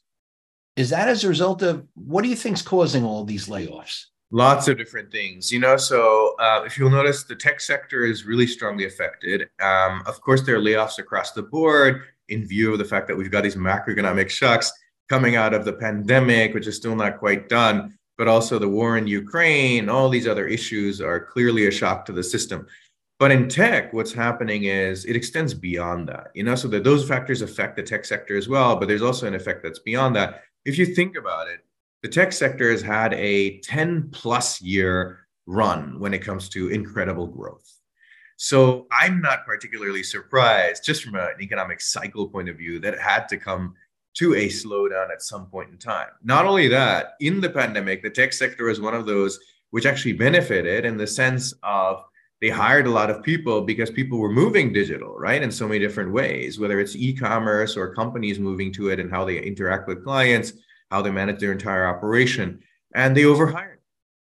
Is 0.76 0.90
that 0.90 1.08
as 1.08 1.24
a 1.24 1.28
result 1.28 1.62
of 1.62 1.86
what 1.94 2.22
do 2.22 2.28
you 2.28 2.36
think 2.36 2.56
is 2.56 2.62
causing 2.62 3.04
all 3.04 3.24
these 3.24 3.48
layoffs? 3.48 4.04
Lots 4.30 4.68
of 4.68 4.76
different 4.76 5.10
things, 5.10 5.50
you 5.50 5.58
know. 5.58 5.76
So, 5.76 6.36
uh, 6.38 6.62
if 6.66 6.78
you'll 6.78 6.90
notice, 6.90 7.24
the 7.24 7.34
tech 7.34 7.60
sector 7.60 8.04
is 8.04 8.26
really 8.26 8.46
strongly 8.46 8.84
affected. 8.84 9.48
Um, 9.60 10.02
of 10.06 10.20
course, 10.20 10.42
there 10.42 10.56
are 10.56 10.60
layoffs 10.60 10.98
across 10.98 11.32
the 11.32 11.42
board 11.42 12.02
in 12.28 12.46
view 12.46 12.72
of 12.72 12.78
the 12.78 12.84
fact 12.84 13.08
that 13.08 13.16
we've 13.16 13.30
got 13.30 13.42
these 13.42 13.56
macroeconomic 13.56 14.28
shocks 14.28 14.70
coming 15.08 15.36
out 15.36 15.54
of 15.54 15.64
the 15.64 15.72
pandemic, 15.72 16.52
which 16.52 16.66
is 16.66 16.76
still 16.76 16.94
not 16.94 17.18
quite 17.18 17.48
done 17.48 17.97
but 18.18 18.28
also 18.28 18.58
the 18.58 18.68
war 18.68 18.98
in 18.98 19.06
Ukraine, 19.06 19.88
all 19.88 20.08
these 20.08 20.26
other 20.26 20.46
issues 20.46 21.00
are 21.00 21.20
clearly 21.20 21.68
a 21.68 21.70
shock 21.70 22.04
to 22.04 22.12
the 22.12 22.22
system. 22.22 22.66
But 23.20 23.30
in 23.30 23.48
tech, 23.48 23.92
what's 23.92 24.12
happening 24.12 24.64
is 24.64 25.04
it 25.04 25.16
extends 25.16 25.54
beyond 25.54 26.08
that, 26.08 26.28
you 26.34 26.42
know, 26.42 26.56
so 26.56 26.68
that 26.68 26.84
those 26.84 27.08
factors 27.08 27.42
affect 27.42 27.76
the 27.76 27.82
tech 27.82 28.04
sector 28.04 28.36
as 28.36 28.48
well. 28.48 28.76
But 28.76 28.88
there's 28.88 29.02
also 29.02 29.26
an 29.26 29.34
effect 29.34 29.62
that's 29.62 29.78
beyond 29.78 30.14
that. 30.16 30.42
If 30.64 30.78
you 30.78 30.86
think 30.86 31.16
about 31.16 31.48
it, 31.48 31.60
the 32.02 32.08
tech 32.08 32.32
sector 32.32 32.70
has 32.70 32.82
had 32.82 33.14
a 33.14 33.60
10 33.60 34.10
plus 34.12 34.60
year 34.60 35.26
run 35.46 35.98
when 35.98 36.12
it 36.12 36.18
comes 36.18 36.48
to 36.50 36.68
incredible 36.68 37.26
growth. 37.26 37.72
So 38.36 38.86
I'm 38.92 39.20
not 39.20 39.46
particularly 39.46 40.04
surprised, 40.04 40.84
just 40.84 41.02
from 41.02 41.16
an 41.16 41.40
economic 41.40 41.80
cycle 41.80 42.28
point 42.28 42.48
of 42.48 42.56
view, 42.56 42.78
that 42.80 42.94
it 42.94 43.00
had 43.00 43.28
to 43.28 43.36
come 43.36 43.74
to 44.14 44.34
a 44.34 44.48
slowdown 44.48 45.10
at 45.10 45.22
some 45.22 45.46
point 45.46 45.70
in 45.70 45.78
time. 45.78 46.08
Not 46.22 46.46
only 46.46 46.68
that, 46.68 47.14
in 47.20 47.40
the 47.40 47.50
pandemic, 47.50 48.02
the 48.02 48.10
tech 48.10 48.32
sector 48.32 48.68
is 48.68 48.80
one 48.80 48.94
of 48.94 49.06
those 49.06 49.38
which 49.70 49.86
actually 49.86 50.14
benefited 50.14 50.84
in 50.84 50.96
the 50.96 51.06
sense 51.06 51.54
of 51.62 52.04
they 52.40 52.48
hired 52.48 52.86
a 52.86 52.90
lot 52.90 53.10
of 53.10 53.22
people 53.22 53.62
because 53.62 53.90
people 53.90 54.18
were 54.18 54.30
moving 54.30 54.72
digital, 54.72 55.16
right? 55.18 55.42
In 55.42 55.50
so 55.50 55.66
many 55.66 55.80
different 55.80 56.12
ways, 56.12 56.58
whether 56.58 56.78
it's 56.78 56.94
e 56.94 57.12
commerce 57.12 57.76
or 57.76 57.94
companies 57.94 58.38
moving 58.38 58.72
to 58.74 58.90
it 58.90 59.00
and 59.00 59.10
how 59.10 59.24
they 59.24 59.38
interact 59.38 59.88
with 59.88 60.04
clients, 60.04 60.52
how 60.90 61.02
they 61.02 61.10
manage 61.10 61.40
their 61.40 61.52
entire 61.52 61.86
operation. 61.86 62.60
And 62.94 63.16
they 63.16 63.24
overhired. 63.24 63.80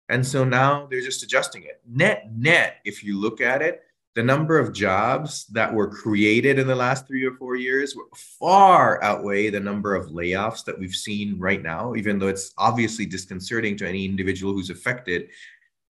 And 0.10 0.26
so 0.26 0.43
now 0.43 0.88
they're 0.89 1.02
just 1.02 1.24
adjusting 1.24 1.63
it. 1.63 1.82
Net, 1.88 2.30
net, 2.34 2.78
if 2.86 3.04
you 3.04 3.19
look 3.19 3.41
at 3.41 3.62
it, 3.62 3.82
the 4.15 4.23
number 4.23 4.58
of 4.58 4.73
jobs 4.73 5.45
that 5.47 5.73
were 5.73 5.89
created 5.89 6.58
in 6.58 6.67
the 6.67 6.75
last 6.75 7.06
three 7.06 7.25
or 7.25 7.36
four 7.36 7.58
years 7.58 7.95
far 8.39 9.04
outweigh 9.04 9.49
the 9.49 9.60
number 9.60 9.93
of 9.93 10.08
layoffs 10.08 10.63
that 10.63 10.80
we've 10.80 10.95
seen 10.95 11.38
right 11.38 11.62
now, 11.62 11.93
even 11.95 12.17
though 12.17 12.30
it's 12.30 12.54
obviously 12.58 13.06
disconcerting 13.06 13.75
to 13.78 13.88
any 13.88 14.06
individual 14.06 14.54
who's 14.54 14.69
affected. 14.69 15.28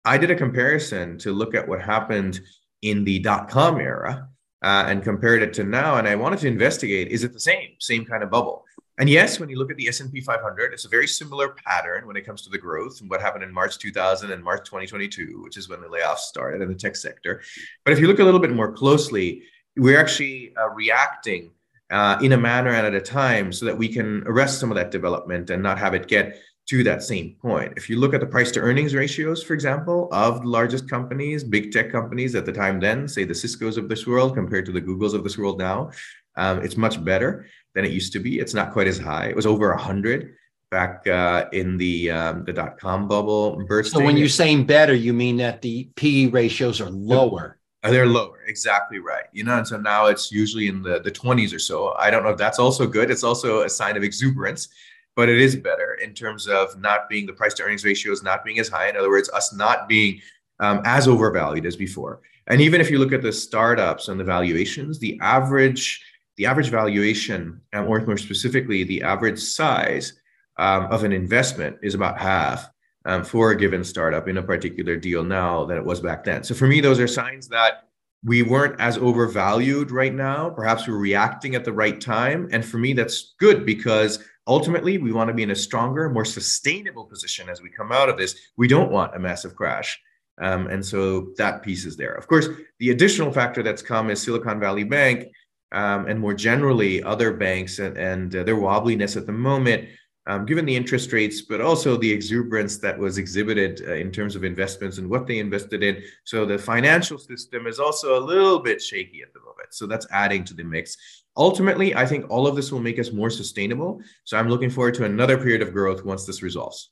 I 0.05 0.17
did 0.17 0.31
a 0.31 0.35
comparison 0.35 1.17
to 1.19 1.31
look 1.31 1.55
at 1.55 1.67
what 1.67 1.81
happened 1.81 2.41
in 2.81 3.03
the 3.03 3.19
dot 3.19 3.47
com 3.47 3.79
era 3.79 4.27
uh, 4.63 4.85
and 4.87 5.03
compared 5.03 5.43
it 5.43 5.53
to 5.53 5.63
now. 5.63 5.97
And 5.97 6.07
I 6.07 6.15
wanted 6.15 6.39
to 6.39 6.47
investigate 6.47 7.09
is 7.09 7.23
it 7.23 7.31
the 7.31 7.39
same, 7.39 7.69
same 7.79 8.05
kind 8.05 8.23
of 8.23 8.31
bubble? 8.31 8.64
And 8.97 9.09
yes, 9.09 9.39
when 9.39 9.49
you 9.49 9.57
look 9.57 9.71
at 9.71 9.77
the 9.77 9.89
S&P 9.89 10.21
500, 10.21 10.73
it's 10.73 10.85
a 10.85 10.89
very 10.89 11.07
similar 11.07 11.49
pattern 11.49 12.07
when 12.07 12.15
it 12.15 12.25
comes 12.25 12.41
to 12.43 12.49
the 12.49 12.57
growth 12.57 13.01
and 13.01 13.09
what 13.09 13.21
happened 13.21 13.43
in 13.43 13.53
March 13.53 13.77
2000 13.77 14.31
and 14.31 14.41
March 14.41 14.65
2022, 14.65 15.41
which 15.43 15.57
is 15.57 15.67
when 15.67 15.81
the 15.81 15.87
layoffs 15.87 16.19
started 16.19 16.61
in 16.61 16.69
the 16.69 16.75
tech 16.75 16.95
sector. 16.95 17.41
But 17.83 17.91
if 17.91 17.99
you 17.99 18.07
look 18.07 18.19
a 18.19 18.23
little 18.23 18.39
bit 18.39 18.51
more 18.51 18.71
closely, 18.71 19.43
we're 19.75 19.99
actually 19.99 20.53
uh, 20.55 20.69
reacting 20.69 21.51
uh, 21.91 22.17
in 22.21 22.31
a 22.31 22.37
manner 22.37 22.71
and 22.71 22.87
at 22.87 22.95
a 22.95 23.01
time 23.01 23.51
so 23.51 23.65
that 23.65 23.77
we 23.77 23.89
can 23.89 24.23
arrest 24.27 24.59
some 24.59 24.71
of 24.71 24.75
that 24.75 24.91
development 24.91 25.49
and 25.49 25.61
not 25.61 25.77
have 25.77 25.93
it 25.93 26.07
get 26.07 26.39
to 26.67 26.83
that 26.83 27.03
same 27.03 27.35
point. 27.41 27.73
If 27.77 27.89
you 27.89 27.99
look 27.99 28.13
at 28.13 28.21
the 28.21 28.25
price 28.25 28.51
to 28.53 28.59
earnings 28.59 28.95
ratios, 28.95 29.43
for 29.43 29.53
example, 29.53 30.09
of 30.11 30.41
the 30.41 30.47
largest 30.47 30.89
companies, 30.89 31.43
big 31.43 31.71
tech 31.71 31.91
companies 31.91 32.33
at 32.33 32.45
the 32.45 32.51
time 32.51 32.79
then, 32.79 33.07
say 33.07 33.23
the 33.23 33.35
Cisco's 33.35 33.77
of 33.77 33.87
this 33.87 34.07
world 34.07 34.33
compared 34.33 34.65
to 34.65 34.71
the 34.71 34.81
Googles 34.81 35.13
of 35.13 35.23
this 35.23 35.37
world 35.37 35.59
now, 35.59 35.91
um, 36.37 36.63
it's 36.63 36.77
much 36.77 37.03
better 37.03 37.45
than 37.73 37.85
it 37.85 37.91
used 37.91 38.13
to 38.13 38.19
be. 38.19 38.39
It's 38.39 38.53
not 38.53 38.71
quite 38.73 38.87
as 38.87 38.97
high. 38.97 39.27
It 39.27 39.35
was 39.35 39.45
over 39.45 39.69
100 39.69 40.35
back 40.71 41.05
uh, 41.07 41.45
in 41.51 41.77
the 41.77 42.11
um, 42.11 42.43
the 42.45 42.53
dot 42.53 42.77
com 42.79 43.07
bubble 43.07 43.63
bursting. 43.67 43.99
So 43.99 44.05
when 44.05 44.17
you're 44.17 44.27
saying 44.29 44.65
better, 44.65 44.93
you 44.93 45.13
mean 45.13 45.37
that 45.37 45.61
the 45.61 45.89
PE 45.95 46.27
ratios 46.27 46.81
are 46.81 46.89
lower. 46.89 47.59
Uh, 47.83 47.91
they're 47.91 48.07
lower, 48.07 48.39
exactly 48.47 48.97
right. 48.99 49.25
You 49.31 49.43
know, 49.43 49.57
and 49.57 49.67
so 49.67 49.77
now 49.77 50.07
it's 50.07 50.31
usually 50.31 50.67
in 50.67 50.81
the 50.81 50.99
the 51.01 51.11
20s 51.11 51.53
or 51.53 51.59
so. 51.59 51.93
I 51.99 52.09
don't 52.09 52.23
know 52.23 52.29
if 52.29 52.37
that's 52.37 52.59
also 52.59 52.87
good. 52.87 53.11
It's 53.11 53.23
also 53.23 53.61
a 53.61 53.69
sign 53.69 53.95
of 53.95 54.03
exuberance. 54.03 54.67
but 55.15 55.29
it 55.29 55.39
is 55.39 55.55
better 55.55 55.93
in 56.03 56.13
terms 56.13 56.47
of 56.47 56.77
not 56.79 57.07
being 57.09 57.25
the 57.25 57.33
price 57.33 57.53
to 57.55 57.63
earnings 57.63 57.85
ratios 57.85 58.21
not 58.21 58.43
being 58.43 58.59
as 58.59 58.67
high. 58.67 58.89
In 58.89 58.97
other 58.97 59.09
words, 59.09 59.29
us 59.29 59.53
not 59.53 59.87
being 59.87 60.19
um, 60.59 60.81
as 60.83 61.07
overvalued 61.07 61.65
as 61.65 61.75
before. 61.75 62.21
And 62.47 62.61
even 62.61 62.81
if 62.81 62.91
you 62.91 62.99
look 62.99 63.13
at 63.13 63.21
the 63.21 63.31
startups 63.31 64.07
and 64.09 64.19
the 64.19 64.23
valuations, 64.23 64.99
the 64.99 65.17
average 65.21 66.03
the 66.37 66.45
average 66.45 66.69
valuation, 66.69 67.61
or 67.73 68.01
more 68.01 68.17
specifically, 68.17 68.83
the 68.83 69.03
average 69.03 69.39
size 69.39 70.13
um, 70.57 70.85
of 70.85 71.03
an 71.03 71.11
investment 71.11 71.77
is 71.81 71.95
about 71.95 72.19
half 72.19 72.69
um, 73.05 73.23
for 73.23 73.51
a 73.51 73.57
given 73.57 73.83
startup 73.83 74.27
in 74.27 74.37
a 74.37 74.43
particular 74.43 74.95
deal 74.95 75.23
now 75.23 75.65
than 75.65 75.77
it 75.77 75.85
was 75.85 75.99
back 75.99 76.23
then. 76.23 76.43
So 76.43 76.53
for 76.53 76.67
me, 76.67 76.81
those 76.81 76.99
are 76.99 77.07
signs 77.07 77.47
that 77.49 77.87
we 78.23 78.41
weren't 78.41 78.79
as 78.79 78.97
overvalued 78.97 79.91
right 79.91 80.13
now. 80.13 80.49
Perhaps 80.49 80.87
we're 80.87 80.97
reacting 80.97 81.53
at 81.55 81.63
the 81.63 81.73
right 81.73 82.01
time. 82.01 82.49
And 82.51 82.65
for 82.65 82.79
me, 82.79 82.93
that's 82.93 83.35
good 83.39 83.65
because 83.65 84.23
ultimately 84.47 84.97
we 84.97 85.11
want 85.11 85.27
to 85.27 85.33
be 85.33 85.43
in 85.43 85.51
a 85.51 85.55
stronger, 85.55 86.09
more 86.09 86.25
sustainable 86.25 87.05
position 87.05 87.49
as 87.49 87.61
we 87.61 87.69
come 87.69 87.91
out 87.91 88.09
of 88.09 88.17
this. 88.17 88.35
We 88.57 88.67
don't 88.67 88.91
want 88.91 89.15
a 89.15 89.19
massive 89.19 89.55
crash. 89.55 89.99
Um, 90.41 90.67
and 90.67 90.83
so 90.83 91.33
that 91.37 91.61
piece 91.61 91.85
is 91.85 91.95
there. 91.95 92.13
Of 92.13 92.27
course, 92.27 92.49
the 92.79 92.89
additional 92.89 93.31
factor 93.31 93.61
that's 93.61 93.81
come 93.81 94.09
is 94.09 94.21
Silicon 94.21 94.59
Valley 94.59 94.83
Bank 94.83 95.27
um, 95.75 96.07
and 96.07 96.19
more 96.19 96.33
generally 96.33 97.03
other 97.03 97.33
banks 97.33 97.79
and, 97.79 97.97
and 97.97 98.35
uh, 98.35 98.43
their 98.43 98.55
wobbliness 98.55 99.15
at 99.15 99.25
the 99.25 99.31
moment 99.31 99.87
um, 100.27 100.45
given 100.45 100.65
the 100.65 100.75
interest 100.75 101.13
rates, 101.13 101.41
but 101.41 101.61
also 101.61 101.97
the 101.97 102.11
exuberance 102.11 102.77
that 102.79 102.97
was 102.97 103.17
exhibited 103.17 103.81
uh, 103.87 103.93
in 103.93 104.11
terms 104.11 104.35
of 104.35 104.43
investments 104.43 104.97
and 104.97 105.09
what 105.09 105.27
they 105.27 105.37
invested 105.37 105.83
in. 105.83 106.01
So 106.23 106.45
the 106.45 106.57
financial 106.57 107.17
system 107.17 107.67
is 107.67 107.79
also 107.79 108.17
a 108.17 108.23
little 108.23 108.59
bit 108.59 108.81
shaky 108.81 109.21
at 109.21 109.33
the 109.33 109.39
moment. 109.41 109.73
So 109.73 109.85
that's 109.85 110.07
adding 110.11 110.43
to 110.45 110.53
the 110.53 110.63
mix. 110.63 110.97
Ultimately, 111.37 111.93
I 111.95 112.05
think 112.05 112.25
all 112.29 112.47
of 112.47 112.55
this 112.55 112.71
will 112.71 112.79
make 112.79 112.97
us 112.97 113.11
more 113.11 113.29
sustainable. 113.29 114.01
So 114.23 114.37
I'm 114.37 114.49
looking 114.49 114.69
forward 114.69 114.95
to 114.95 115.05
another 115.05 115.37
period 115.37 115.61
of 115.61 115.73
growth 115.73 116.03
once 116.03 116.25
this 116.25 116.41
resolves. 116.41 116.89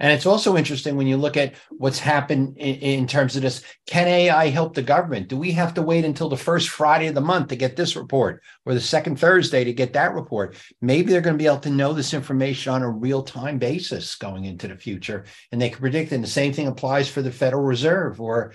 And 0.00 0.12
it's 0.12 0.26
also 0.26 0.56
interesting 0.56 0.96
when 0.96 1.06
you 1.06 1.16
look 1.16 1.36
at 1.36 1.54
what's 1.70 2.00
happened 2.00 2.58
in, 2.58 2.74
in, 2.74 3.06
terms 3.06 3.36
of 3.36 3.42
this. 3.42 3.62
Can 3.86 4.08
AI 4.08 4.48
help 4.48 4.74
the 4.74 4.82
government? 4.82 5.28
Do 5.28 5.36
we 5.36 5.52
have 5.52 5.74
to 5.74 5.82
wait 5.82 6.04
until 6.04 6.28
the 6.28 6.36
first 6.36 6.68
Friday 6.68 7.06
of 7.06 7.14
the 7.14 7.20
month 7.20 7.48
to 7.48 7.56
get 7.56 7.76
this 7.76 7.94
report 7.94 8.42
or 8.66 8.74
the 8.74 8.80
second 8.80 9.20
Thursday 9.20 9.62
to 9.62 9.72
get 9.72 9.92
that 9.92 10.14
report? 10.14 10.56
Maybe 10.80 11.12
they're 11.12 11.20
going 11.20 11.38
to 11.38 11.42
be 11.42 11.46
able 11.46 11.58
to 11.58 11.70
know 11.70 11.92
this 11.92 12.12
information 12.12 12.72
on 12.72 12.82
a 12.82 12.90
real 12.90 13.22
time 13.22 13.58
basis 13.58 14.16
going 14.16 14.46
into 14.46 14.66
the 14.66 14.76
future. 14.76 15.26
And 15.52 15.62
they 15.62 15.70
can 15.70 15.78
predict. 15.78 16.10
And 16.10 16.24
the 16.24 16.28
same 16.28 16.52
thing 16.52 16.66
applies 16.66 17.08
for 17.08 17.22
the 17.22 17.30
Federal 17.30 17.62
Reserve 17.62 18.20
or 18.20 18.52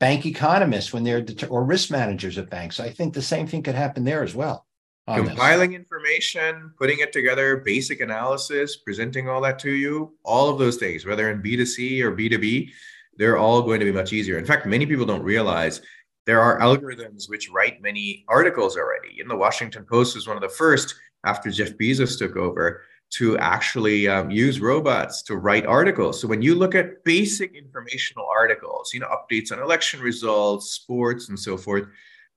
bank 0.00 0.26
economists 0.26 0.92
when 0.92 1.02
they're, 1.02 1.24
or 1.48 1.64
risk 1.64 1.90
managers 1.90 2.36
at 2.36 2.50
banks. 2.50 2.78
I 2.78 2.90
think 2.90 3.14
the 3.14 3.22
same 3.22 3.46
thing 3.46 3.62
could 3.62 3.74
happen 3.74 4.04
there 4.04 4.22
as 4.22 4.34
well 4.34 4.66
compiling 5.06 5.72
this. 5.72 5.78
information, 5.78 6.72
putting 6.78 7.00
it 7.00 7.12
together, 7.12 7.58
basic 7.58 8.00
analysis, 8.00 8.76
presenting 8.76 9.28
all 9.28 9.40
that 9.42 9.58
to 9.60 9.70
you, 9.70 10.14
all 10.24 10.48
of 10.48 10.58
those 10.58 10.76
things, 10.76 11.04
whether 11.04 11.30
in 11.30 11.42
B2C 11.42 12.00
or 12.02 12.12
B2B, 12.12 12.70
they're 13.16 13.36
all 13.36 13.62
going 13.62 13.80
to 13.80 13.86
be 13.86 13.92
much 13.92 14.12
easier. 14.12 14.38
In 14.38 14.46
fact, 14.46 14.66
many 14.66 14.86
people 14.86 15.06
don't 15.06 15.22
realize 15.22 15.82
there 16.26 16.40
are 16.40 16.58
algorithms 16.60 17.28
which 17.28 17.50
write 17.50 17.82
many 17.82 18.24
articles 18.28 18.76
already. 18.76 19.20
In 19.20 19.28
the 19.28 19.36
Washington 19.36 19.84
Post 19.84 20.14
was 20.14 20.26
one 20.26 20.36
of 20.36 20.42
the 20.42 20.48
first 20.48 20.94
after 21.24 21.50
Jeff 21.50 21.72
Bezos 21.72 22.18
took 22.18 22.36
over 22.36 22.82
to 23.10 23.38
actually 23.38 24.08
um, 24.08 24.30
use 24.30 24.60
robots 24.60 25.22
to 25.22 25.36
write 25.36 25.66
articles. 25.66 26.20
So 26.20 26.26
when 26.26 26.42
you 26.42 26.54
look 26.54 26.74
at 26.74 27.04
basic 27.04 27.54
informational 27.54 28.26
articles, 28.34 28.92
you 28.92 29.00
know, 29.00 29.08
updates 29.08 29.52
on 29.52 29.60
election 29.60 30.00
results, 30.00 30.70
sports, 30.70 31.28
and 31.28 31.38
so 31.38 31.56
forth, 31.56 31.86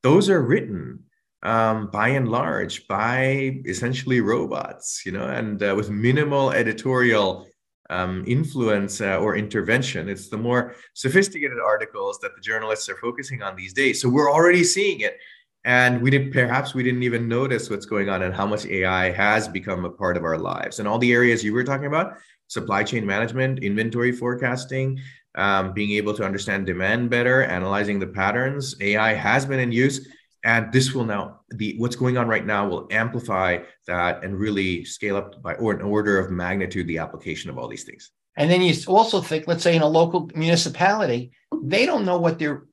those 0.03 0.29
are 0.29 0.41
written 0.41 0.99
um, 1.47 1.87
by 1.87 2.09
and 2.09 2.27
large 2.27 2.85
by 2.87 3.61
essentially 3.65 4.19
robots, 4.19 5.03
you 5.05 5.13
know, 5.13 5.29
and 5.29 5.63
uh, 5.63 5.73
with 5.77 5.89
minimal 5.89 6.51
editorial 6.51 7.47
um, 7.89 8.25
influence 8.27 8.99
uh, 8.99 9.17
or 9.17 9.37
intervention. 9.37 10.09
It's 10.09 10.27
the 10.27 10.37
more 10.37 10.75
sophisticated 10.93 11.57
articles 11.65 12.19
that 12.19 12.35
the 12.35 12.41
journalists 12.41 12.89
are 12.89 12.97
focusing 12.97 13.41
on 13.43 13.55
these 13.55 13.71
days. 13.71 14.01
So 14.01 14.09
we're 14.09 14.29
already 14.29 14.65
seeing 14.65 14.99
it. 14.99 15.17
And 15.63 16.01
we 16.01 16.11
did 16.11 16.33
perhaps 16.33 16.73
we 16.73 16.83
didn't 16.83 17.03
even 17.03 17.29
notice 17.29 17.69
what's 17.69 17.85
going 17.85 18.09
on 18.09 18.23
and 18.23 18.35
how 18.35 18.45
much 18.45 18.65
AI 18.65 19.11
has 19.11 19.47
become 19.47 19.85
a 19.85 19.89
part 19.89 20.17
of 20.17 20.25
our 20.25 20.37
lives. 20.37 20.79
And 20.79 20.87
all 20.87 20.99
the 20.99 21.13
areas 21.13 21.45
you 21.45 21.53
were 21.53 21.63
talking 21.63 21.87
about, 21.87 22.17
supply 22.47 22.83
chain 22.83 23.05
management, 23.05 23.63
inventory 23.63 24.11
forecasting, 24.11 24.99
um, 25.35 25.73
being 25.73 25.91
able 25.91 26.13
to 26.15 26.25
understand 26.25 26.65
demand 26.65 27.09
better, 27.09 27.43
analyzing 27.43 27.99
the 27.99 28.07
patterns. 28.07 28.75
AI 28.81 29.13
has 29.13 29.45
been 29.45 29.59
in 29.59 29.71
use 29.71 30.09
and 30.43 30.71
this 30.71 30.93
will 30.93 31.05
now 31.05 31.41
be 31.55 31.77
what's 31.77 31.95
going 31.95 32.17
on 32.17 32.27
right 32.27 32.45
now 32.45 32.67
will 32.67 32.87
amplify 32.91 33.59
that 33.87 34.23
and 34.23 34.37
really 34.37 34.85
scale 34.85 35.17
up 35.17 35.41
by 35.41 35.53
or 35.55 35.73
an 35.73 35.81
order 35.81 36.19
of 36.19 36.31
magnitude 36.31 36.87
the 36.87 36.97
application 36.97 37.49
of 37.49 37.57
all 37.57 37.67
these 37.67 37.83
things. 37.83 38.11
And 38.35 38.51
then 38.51 38.61
you 38.61 38.75
also 38.87 39.21
think 39.21 39.47
let's 39.47 39.63
say 39.63 39.75
in 39.75 39.81
a 39.81 39.87
local 39.87 40.29
municipality 40.35 41.31
they 41.63 41.85
don't 41.85 42.05
know 42.05 42.19
what 42.19 42.39
their 42.39 42.65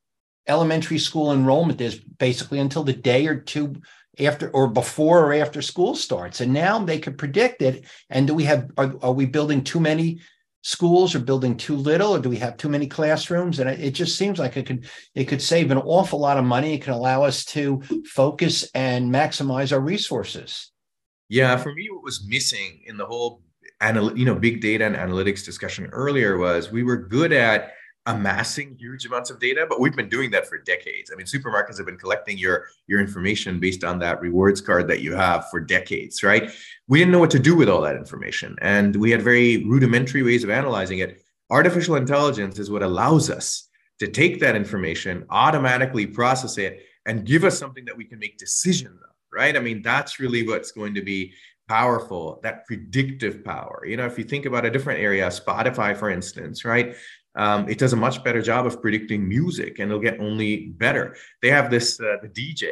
elementary 0.46 0.98
school 0.98 1.32
enrollment 1.32 1.80
is 1.80 1.96
basically 1.96 2.58
until 2.58 2.84
the 2.84 2.92
day 2.92 3.26
or 3.26 3.36
two 3.36 3.74
after 4.20 4.50
or 4.50 4.68
before 4.68 5.20
or 5.20 5.34
after 5.34 5.62
school 5.62 5.94
starts. 5.94 6.40
And 6.40 6.52
now 6.52 6.78
they 6.78 6.98
can 6.98 7.16
predict 7.16 7.62
it. 7.62 7.84
And 8.10 8.26
do 8.26 8.34
we 8.34 8.44
have 8.44 8.70
are, 8.76 8.94
are 9.02 9.12
we 9.12 9.26
building 9.26 9.64
too 9.64 9.80
many 9.80 10.20
schools 10.64 11.14
are 11.14 11.20
building 11.20 11.56
too 11.58 11.76
little 11.76 12.16
or 12.16 12.18
do 12.18 12.30
we 12.30 12.38
have 12.38 12.56
too 12.56 12.70
many 12.70 12.86
classrooms? 12.86 13.60
And 13.60 13.68
it 13.68 13.90
just 13.90 14.16
seems 14.16 14.38
like 14.38 14.56
it 14.56 14.66
could 14.66 14.88
it 15.14 15.26
could 15.26 15.42
save 15.42 15.70
an 15.70 15.78
awful 15.78 16.18
lot 16.18 16.38
of 16.38 16.44
money. 16.44 16.74
It 16.74 16.82
can 16.82 16.94
allow 16.94 17.22
us 17.22 17.44
to 17.46 17.82
focus 18.06 18.68
and 18.74 19.12
maximize 19.12 19.72
our 19.72 19.80
resources. 19.80 20.72
Yeah 21.28 21.56
for 21.56 21.74
me 21.74 21.88
what 21.90 22.02
was 22.02 22.26
missing 22.26 22.82
in 22.86 22.96
the 22.96 23.06
whole 23.06 23.42
anal- 23.82 24.18
you 24.18 24.24
know 24.24 24.34
big 24.34 24.60
data 24.60 24.84
and 24.84 24.96
analytics 24.96 25.44
discussion 25.44 25.86
earlier 25.92 26.38
was 26.38 26.72
we 26.72 26.82
were 26.82 26.96
good 26.96 27.32
at 27.32 27.72
amassing 28.06 28.76
huge 28.78 29.06
amounts 29.06 29.30
of 29.30 29.40
data 29.40 29.64
but 29.66 29.80
we've 29.80 29.96
been 29.96 30.10
doing 30.10 30.30
that 30.30 30.46
for 30.46 30.58
decades. 30.58 31.10
I 31.10 31.16
mean 31.16 31.26
supermarkets 31.26 31.78
have 31.78 31.86
been 31.86 31.96
collecting 31.96 32.36
your 32.36 32.66
your 32.86 33.00
information 33.00 33.58
based 33.58 33.82
on 33.82 33.98
that 34.00 34.20
rewards 34.20 34.60
card 34.60 34.88
that 34.88 35.00
you 35.00 35.14
have 35.14 35.48
for 35.48 35.58
decades 35.58 36.22
right? 36.22 36.50
We 36.86 36.98
didn't 36.98 37.12
know 37.12 37.18
what 37.18 37.30
to 37.30 37.38
do 37.38 37.56
with 37.56 37.68
all 37.68 37.80
that 37.82 37.96
information 37.96 38.56
and 38.60 38.94
we 38.96 39.10
had 39.10 39.22
very 39.22 39.64
rudimentary 39.64 40.22
ways 40.22 40.44
of 40.44 40.50
analyzing 40.50 40.98
it. 40.98 41.22
Artificial 41.50 41.96
intelligence 41.96 42.58
is 42.58 42.70
what 42.70 42.82
allows 42.82 43.30
us 43.30 43.68
to 44.00 44.08
take 44.08 44.38
that 44.40 44.56
information 44.56 45.24
automatically 45.30 46.06
process 46.06 46.58
it 46.58 46.84
and 47.06 47.24
give 47.24 47.44
us 47.44 47.58
something 47.58 47.86
that 47.86 47.96
we 47.96 48.04
can 48.04 48.18
make 48.18 48.36
decisions 48.36 49.00
of 49.02 49.10
right? 49.32 49.56
I 49.56 49.60
mean 49.60 49.80
that's 49.80 50.20
really 50.20 50.46
what's 50.46 50.72
going 50.72 50.94
to 50.94 51.02
be 51.02 51.32
powerful 51.68 52.38
that 52.42 52.66
predictive 52.66 53.42
power. 53.42 53.84
You 53.86 53.96
know 53.96 54.04
if 54.04 54.18
you 54.18 54.24
think 54.24 54.44
about 54.44 54.66
a 54.66 54.70
different 54.70 55.00
area 55.00 55.26
spotify 55.28 55.96
for 55.96 56.10
instance 56.10 56.66
right 56.66 56.96
um, 57.36 57.68
it 57.68 57.78
does 57.78 57.92
a 57.92 57.96
much 57.96 58.22
better 58.22 58.40
job 58.40 58.66
of 58.66 58.80
predicting 58.80 59.28
music 59.28 59.78
and 59.78 59.90
it'll 59.90 60.02
get 60.02 60.20
only 60.20 60.68
better. 60.68 61.16
They 61.42 61.50
have 61.50 61.70
this 61.70 62.00
uh, 62.00 62.16
the 62.22 62.28
dj 62.28 62.70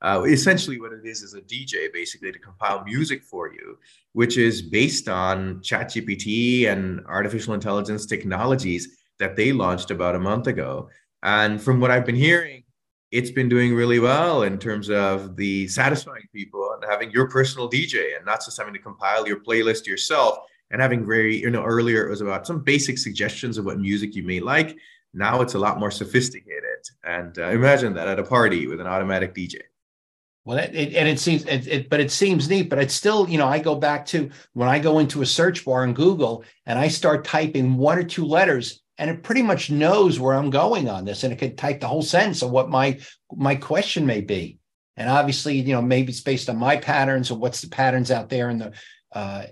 uh, 0.00 0.22
essentially 0.28 0.80
what 0.80 0.92
it 0.92 1.04
is 1.04 1.22
is 1.22 1.34
a 1.34 1.40
dj 1.40 1.92
basically 1.92 2.32
to 2.32 2.38
compile 2.38 2.84
music 2.84 3.22
for 3.22 3.52
you 3.52 3.78
which 4.12 4.38
is 4.38 4.62
based 4.62 5.08
on 5.08 5.60
chatgpt 5.60 6.66
and 6.68 7.00
artificial 7.06 7.54
intelligence 7.54 8.06
technologies 8.06 8.98
that 9.18 9.36
they 9.36 9.52
launched 9.52 9.90
about 9.90 10.14
a 10.14 10.18
month 10.18 10.46
ago. 10.46 10.88
And 11.22 11.60
from 11.60 11.80
what 11.80 11.90
i've 11.90 12.06
been 12.06 12.14
hearing 12.14 12.62
it's 13.10 13.30
been 13.30 13.48
doing 13.48 13.74
really 13.74 13.98
well 13.98 14.42
in 14.42 14.58
terms 14.58 14.90
of 14.90 15.34
the 15.36 15.66
satisfying 15.68 16.28
people 16.32 16.72
and 16.74 16.90
having 16.90 17.10
your 17.10 17.28
personal 17.28 17.68
dj 17.68 18.16
and 18.16 18.24
not 18.24 18.44
just 18.44 18.58
having 18.58 18.74
to 18.74 18.80
compile 18.80 19.26
your 19.26 19.40
playlist 19.40 19.86
yourself 19.86 20.38
and 20.70 20.80
having 20.82 21.06
very, 21.06 21.40
you 21.40 21.50
know, 21.50 21.64
earlier 21.64 22.06
it 22.06 22.10
was 22.10 22.20
about 22.20 22.46
some 22.46 22.60
basic 22.60 22.98
suggestions 22.98 23.58
of 23.58 23.64
what 23.64 23.78
music 23.78 24.14
you 24.14 24.22
may 24.22 24.40
like. 24.40 24.76
Now 25.14 25.40
it's 25.40 25.54
a 25.54 25.58
lot 25.58 25.80
more 25.80 25.90
sophisticated. 25.90 26.64
And 27.04 27.38
uh, 27.38 27.48
imagine 27.48 27.94
that 27.94 28.08
at 28.08 28.18
a 28.18 28.24
party 28.24 28.66
with 28.66 28.80
an 28.80 28.86
automatic 28.86 29.34
DJ. 29.34 29.60
Well, 30.44 30.58
it, 30.58 30.74
it, 30.74 30.94
and 30.94 31.08
it 31.08 31.20
seems, 31.20 31.44
it, 31.44 31.66
it, 31.66 31.90
but 31.90 32.00
it 32.00 32.10
seems 32.10 32.48
neat. 32.48 32.70
But 32.70 32.78
it's 32.78 32.94
still, 32.94 33.28
you 33.28 33.38
know, 33.38 33.46
I 33.46 33.58
go 33.58 33.74
back 33.74 34.06
to 34.06 34.30
when 34.54 34.68
I 34.68 34.78
go 34.78 34.98
into 34.98 35.22
a 35.22 35.26
search 35.26 35.64
bar 35.64 35.84
in 35.84 35.92
Google 35.92 36.44
and 36.64 36.78
I 36.78 36.88
start 36.88 37.24
typing 37.24 37.76
one 37.76 37.98
or 37.98 38.04
two 38.04 38.24
letters, 38.24 38.82
and 38.96 39.10
it 39.10 39.22
pretty 39.22 39.42
much 39.42 39.70
knows 39.70 40.18
where 40.18 40.34
I'm 40.34 40.50
going 40.50 40.88
on 40.88 41.04
this, 41.04 41.22
and 41.22 41.32
it 41.32 41.38
could 41.38 41.58
type 41.58 41.80
the 41.80 41.88
whole 41.88 42.02
sentence 42.02 42.42
of 42.42 42.50
what 42.50 42.70
my 42.70 42.98
my 43.36 43.56
question 43.56 44.06
may 44.06 44.22
be. 44.22 44.58
And 44.96 45.08
obviously, 45.08 45.58
you 45.58 45.74
know, 45.74 45.82
maybe 45.82 46.10
it's 46.10 46.22
based 46.22 46.48
on 46.48 46.56
my 46.56 46.76
patterns 46.76 47.30
or 47.30 47.38
what's 47.38 47.60
the 47.60 47.68
patterns 47.68 48.10
out 48.10 48.30
there 48.30 48.50
in 48.50 48.58
the 48.58 48.72
uh, 49.12 49.44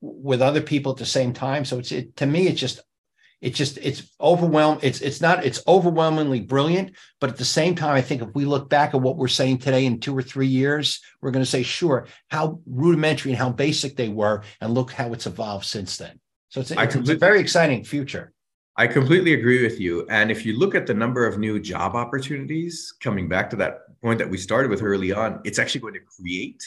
with 0.00 0.42
other 0.42 0.60
people 0.60 0.92
at 0.92 0.98
the 0.98 1.06
same 1.06 1.32
time. 1.32 1.64
So 1.64 1.78
it's 1.78 1.92
it, 1.92 2.16
to 2.16 2.26
me, 2.26 2.46
it's 2.46 2.60
just 2.60 2.80
it's 3.40 3.56
just 3.56 3.78
it's 3.78 4.10
overwhelmed. 4.20 4.82
It's 4.82 5.00
it's 5.00 5.20
not 5.20 5.44
it's 5.44 5.62
overwhelmingly 5.68 6.40
brilliant, 6.40 6.96
but 7.20 7.30
at 7.30 7.36
the 7.36 7.44
same 7.44 7.74
time, 7.74 7.94
I 7.94 8.00
think 8.00 8.22
if 8.22 8.34
we 8.34 8.44
look 8.44 8.68
back 8.68 8.94
at 8.94 9.00
what 9.00 9.16
we're 9.16 9.28
saying 9.28 9.58
today 9.58 9.86
in 9.86 10.00
two 10.00 10.16
or 10.16 10.22
three 10.22 10.46
years, 10.46 11.00
we're 11.20 11.30
going 11.30 11.44
to 11.44 11.50
say, 11.50 11.62
sure, 11.62 12.06
how 12.30 12.60
rudimentary 12.66 13.32
and 13.32 13.38
how 13.38 13.50
basic 13.50 13.96
they 13.96 14.08
were, 14.08 14.42
and 14.60 14.74
look 14.74 14.90
how 14.92 15.12
it's 15.12 15.26
evolved 15.26 15.66
since 15.66 15.96
then. 15.96 16.18
So 16.48 16.60
it's, 16.60 16.70
it's 16.70 17.10
a 17.10 17.16
very 17.16 17.40
exciting 17.40 17.84
future. 17.84 18.32
I 18.76 18.86
completely 18.86 19.34
agree 19.34 19.62
with 19.62 19.80
you. 19.80 20.06
And 20.08 20.30
if 20.30 20.46
you 20.46 20.56
look 20.56 20.76
at 20.76 20.86
the 20.86 20.94
number 20.94 21.26
of 21.26 21.36
new 21.36 21.58
job 21.58 21.96
opportunities, 21.96 22.94
coming 23.00 23.28
back 23.28 23.50
to 23.50 23.56
that 23.56 23.80
point 24.00 24.18
that 24.20 24.30
we 24.30 24.38
started 24.38 24.70
with 24.70 24.82
early 24.82 25.12
on, 25.12 25.40
it's 25.44 25.58
actually 25.58 25.80
going 25.80 25.94
to 25.94 26.00
create 26.00 26.62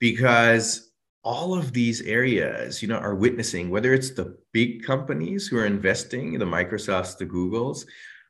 because 0.00 0.90
all 1.24 1.54
of 1.54 1.72
these 1.72 2.02
areas, 2.02 2.82
you 2.82 2.88
know, 2.88 2.98
are 2.98 3.14
witnessing 3.14 3.70
whether 3.70 3.94
it's 3.94 4.10
the 4.10 4.36
big 4.52 4.84
companies 4.84 5.48
who 5.48 5.56
are 5.56 5.64
investing, 5.66 6.38
the 6.38 6.44
Microsofts, 6.44 7.16
the 7.16 7.24
Googles, 7.24 7.86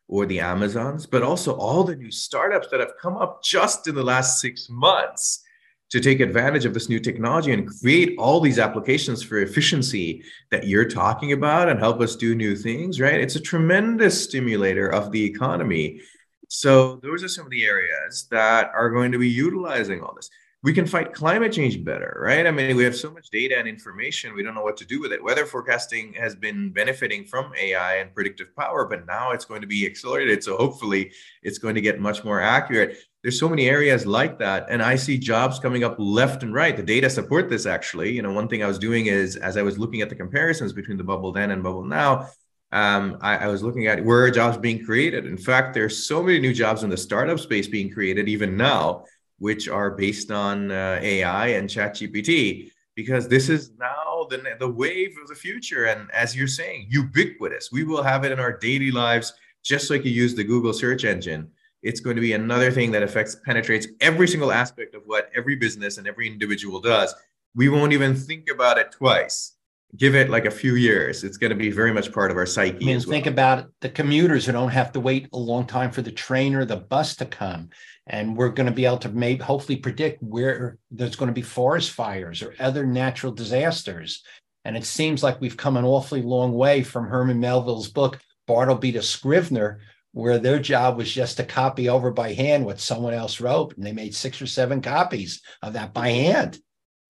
or 0.07 0.27
the 0.27 0.39
Amazons, 0.39 1.05
but 1.05 1.23
also 1.23 1.55
all 1.57 1.83
the 1.83 1.97
new 1.97 2.11
startups 2.11 2.69
that 2.71 2.81
have 2.81 2.93
come 3.01 3.17
up 3.17 3.43
just 3.43 3.89
in 3.89 3.97
the 3.97 4.03
last 4.03 4.41
six 4.41 4.69
months 4.71 5.43
to 5.91 6.01
take 6.01 6.21
advantage 6.21 6.65
of 6.65 6.75
this 6.75 6.89
new 6.89 7.01
technology 7.01 7.53
and 7.53 7.69
create 7.81 8.17
all 8.19 8.41
these 8.41 8.59
applications 8.59 9.23
for 9.23 9.39
efficiency 9.39 10.23
that 10.51 10.67
you're 10.67 10.89
talking 10.89 11.33
about 11.33 11.69
and 11.69 11.81
help 11.81 12.01
us 12.01 12.17
do 12.17 12.35
new 12.35 12.55
things, 12.55 13.01
right? 13.01 13.21
It's 13.21 13.37
a 13.37 13.41
tremendous 13.41 14.23
stimulator 14.23 14.89
of 14.89 15.11
the 15.11 15.25
economy. 15.25 16.01
So, 16.49 16.97
those 16.97 17.25
are 17.25 17.29
some 17.29 17.47
of 17.47 17.51
the 17.51 17.65
areas 17.65 18.29
that 18.31 18.71
are 18.75 18.91
going 18.91 19.13
to 19.13 19.19
be 19.19 19.29
utilizing 19.29 20.01
all 20.01 20.15
this 20.15 20.31
we 20.65 20.73
can 20.73 20.87
fight 20.87 21.13
climate 21.13 21.53
change 21.53 21.85
better, 21.85 22.17
right? 22.23 22.47
I 22.47 22.51
mean, 22.51 22.75
we 22.75 22.85
have 22.85 22.97
so 22.97 23.11
much 23.11 23.29
data 23.29 23.59
and 23.59 23.69
information, 23.69 24.35
we 24.35 24.43
don't 24.43 24.55
know 24.55 24.63
what 24.63 24.79
to 24.79 24.87
do 24.87 24.99
with 24.99 25.13
it. 25.13 25.23
Weather 25.23 25.45
forecasting 25.45 26.15
has 26.15 26.35
been 26.35 26.71
benefiting 26.71 27.27
from 27.27 27.53
AI 27.61 27.97
and 27.97 28.15
predictive 28.15 28.57
power, 28.57 28.87
but 28.87 29.07
now 29.07 29.33
it's 29.33 29.45
going 29.45 29.61
to 29.61 29.67
be 29.67 29.85
accelerated. 29.85 30.43
So 30.43 30.57
hopefully 30.57 31.13
it's 31.43 31.59
going 31.59 31.75
to 31.75 31.83
get 31.83 32.01
much 32.01 32.25
more 32.25 32.41
accurate. 32.41 32.97
There's 33.23 33.39
so 33.39 33.47
many 33.47 33.69
areas 33.69 34.07
like 34.07 34.39
that. 34.39 34.65
And 34.71 34.83
I 34.83 34.97
see 34.97 35.19
jobs 35.19 35.59
coming 35.59 35.85
up 35.85 35.97
left 35.99 36.43
and 36.43 36.55
right. 36.55 36.75
The 36.75 36.83
data 36.83 37.11
support 37.11 37.51
this 37.51 37.67
actually. 37.67 38.13
You 38.13 38.23
know, 38.23 38.33
one 38.33 38.49
thing 38.49 38.65
I 38.65 38.67
was 38.67 38.79
doing 38.79 39.05
is 39.07 39.37
as 39.37 39.59
I 39.59 39.63
was 39.63 39.79
looking 39.79 40.01
at 40.01 40.09
the 40.09 40.17
comparisons 40.17 40.73
between 40.73 40.97
the 40.97 41.05
bubble 41.05 41.31
then 41.31 41.51
and 41.51 41.63
bubble 41.63 41.85
now, 41.85 42.31
um, 42.73 43.19
I, 43.21 43.37
I 43.37 43.47
was 43.49 43.63
looking 43.63 43.87
at 43.87 44.03
where 44.03 44.31
jobs 44.31 44.57
being 44.57 44.83
created. 44.83 45.27
In 45.27 45.37
fact, 45.37 45.75
there's 45.75 46.07
so 46.07 46.23
many 46.23 46.41
new 46.41 46.55
jobs 46.55 46.85
in 46.85 46.91
the 46.91 46.97
startup 46.97 47.39
space 47.39 47.69
being 47.69 47.91
created 47.91 48.31
even 48.31 48.57
now 48.57 49.05
which 49.39 49.69
are 49.69 49.91
based 49.91 50.31
on 50.31 50.71
uh, 50.71 50.99
AI 51.03 51.49
and 51.49 51.69
ChatGPT, 51.69 52.71
because 52.95 53.29
this 53.29 53.49
is 53.49 53.73
now 53.79 54.27
the, 54.31 54.57
the 54.59 54.69
wave 54.69 55.17
of 55.21 55.29
the 55.29 55.35
future. 55.35 55.87
And 55.87 56.11
as 56.13 56.37
you're 56.37 56.47
saying, 56.47 56.87
ubiquitous. 56.89 57.71
We 57.73 57.85
will 57.85 58.03
have 58.03 58.25
it 58.25 58.33
in 58.33 58.41
our 58.41 58.57
daily 58.57 58.91
lives, 58.91 59.33
just 59.65 59.91
like 59.91 60.05
you 60.05 60.13
use 60.13 60.35
the 60.35 60.45
Google 60.45 60.73
search 60.73 61.05
engine. 61.05 61.51
It's 61.83 62.01
going 62.01 62.17
to 62.17 62.23
be 62.23 62.33
another 62.33 62.71
thing 62.71 62.91
that 62.93 63.03
affects, 63.03 63.37
penetrates 63.45 63.87
every 64.01 64.29
single 64.29 64.53
aspect 64.53 64.95
of 64.95 65.03
what 65.05 65.31
every 65.35 65.57
business 65.57 65.99
and 65.99 66.07
every 66.07 66.27
individual 66.27 66.81
does. 66.81 67.15
We 67.55 67.69
won't 67.69 67.93
even 67.93 68.15
think 68.15 68.49
about 68.51 68.79
it 68.79 68.93
twice 68.93 69.55
give 69.97 70.15
it 70.15 70.31
like 70.31 70.45
a 70.45 70.51
few 70.51 70.75
years 70.75 71.25
it's 71.25 71.37
going 71.37 71.51
to 71.51 71.57
be 71.57 71.71
very 71.71 71.93
much 71.93 72.13
part 72.13 72.31
of 72.31 72.37
our 72.37 72.47
psyche 72.47 72.77
I 72.83 72.87
mean, 72.87 73.01
think 73.01 73.27
about 73.27 73.69
the 73.81 73.89
commuters 73.89 74.47
who 74.47 74.53
don't 74.53 74.71
have 74.71 74.93
to 74.93 75.01
wait 75.01 75.29
a 75.33 75.39
long 75.39 75.67
time 75.67 75.91
for 75.91 76.03
the 76.03 76.11
train 76.11 76.55
or 76.55 76.65
the 76.65 76.77
bus 76.77 77.17
to 77.17 77.27
come 77.27 77.71
and 78.07 78.37
we're 78.37 78.51
going 78.51 78.67
to 78.67 78.73
be 78.73 78.85
able 78.85 78.99
to 78.99 79.09
maybe 79.09 79.43
hopefully 79.43 79.77
predict 79.77 80.23
where 80.23 80.79
there's 80.91 81.17
going 81.17 81.29
to 81.29 81.35
be 81.35 81.43
forest 81.43 81.91
fires 81.91 82.43
or 82.43 82.55
other 82.59 82.85
natural 82.85 83.33
disasters. 83.33 84.23
And 84.65 84.77
it 84.77 84.85
seems 84.85 85.23
like 85.23 85.41
we've 85.41 85.57
come 85.57 85.77
an 85.77 85.85
awfully 85.85 86.23
long 86.23 86.53
way 86.53 86.83
from 86.83 87.07
Herman 87.07 87.41
Melville's 87.41 87.89
book, 87.89 88.21
Bartleby 88.47 88.93
the 88.93 89.03
Scrivener, 89.03 89.81
where 90.13 90.39
their 90.39 90.59
job 90.59 90.97
was 90.97 91.11
just 91.13 91.39
to 91.39 91.45
copy 91.45 91.89
over 91.89 92.11
by 92.11 92.33
hand 92.35 92.65
what 92.65 92.79
someone 92.79 93.15
else 93.15 93.41
wrote. 93.41 93.77
And 93.77 93.85
they 93.85 93.93
made 93.93 94.15
six 94.15 94.41
or 94.41 94.47
seven 94.47 94.81
copies 94.81 95.43
of 95.63 95.73
that 95.73 95.93
by 95.93 96.11
hand. 96.11 96.59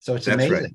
So 0.00 0.14
it's 0.14 0.26
That's 0.26 0.34
amazing. 0.36 0.62
Right 0.64 0.74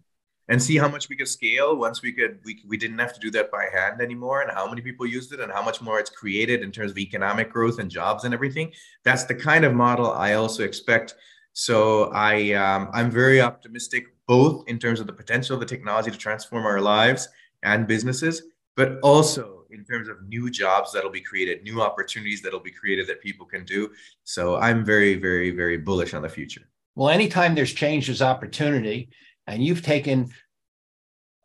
and 0.50 0.62
see 0.62 0.78
how 0.78 0.90
much 0.90 1.08
we 1.10 1.16
could 1.16 1.28
scale 1.28 1.78
once 1.78 2.02
we 2.02 2.12
could 2.12 2.40
we, 2.44 2.62
we 2.68 2.76
didn't 2.76 2.98
have 2.98 3.14
to 3.14 3.20
do 3.20 3.32
that 3.32 3.52
by 3.52 3.68
hand 3.72 4.02
anymore 4.02 4.42
and 4.42 4.52
how 4.52 4.68
many 4.68 4.82
people 4.82 5.06
used 5.06 5.32
it 5.32 5.40
and 5.40 5.52
how 5.52 5.64
much 5.64 5.80
more 5.80 6.00
it's 6.00 6.10
created 6.10 6.64
in 6.64 6.72
terms 6.72 6.92
of 6.92 6.98
economic 6.98 7.52
growth 7.52 7.80
and 7.80 7.90
jobs 7.90 8.26
and 8.26 8.34
everything. 8.34 8.72
That's 9.06 9.24
the 9.24 9.36
kind 9.36 9.64
of 9.64 9.74
model 9.74 10.12
i 10.12 10.34
also 10.34 10.64
expect. 10.64 11.16
So 11.54 12.12
i 12.14 12.54
um, 12.54 12.90
i'm 12.94 13.12
very 13.12 13.40
optimistic 13.42 14.06
both 14.28 14.64
in 14.68 14.80
terms 14.80 15.00
of 15.00 15.08
the 15.08 15.14
potential 15.14 15.54
of 15.54 15.60
the 15.60 15.66
technology 15.66 16.12
to 16.12 16.18
transform 16.18 16.66
our 16.66 16.82
lives 16.82 17.30
and 17.64 17.88
businesses 17.88 18.44
but 18.76 19.00
also 19.04 19.66
in 19.72 19.84
terms 19.84 20.08
of 20.08 20.16
new 20.28 20.50
jobs 20.50 20.92
that'll 20.94 21.12
be 21.12 21.22
created 21.22 21.64
new 21.64 21.82
opportunities 21.82 22.42
that'll 22.42 22.60
be 22.60 22.72
created 22.72 23.06
that 23.08 23.22
people 23.22 23.46
can 23.46 23.66
do. 23.66 23.92
So 24.24 24.56
i'm 24.58 24.84
very 24.84 25.16
very 25.16 25.52
very 25.52 25.78
bullish 25.78 26.14
on 26.14 26.24
the 26.24 26.30
future. 26.30 26.62
Well 26.96 27.10
anytime 27.10 27.54
there's 27.56 27.74
change 27.74 28.08
there's 28.08 28.22
opportunity 28.22 29.10
and 29.50 29.64
you've 29.64 29.82
taken 29.82 30.30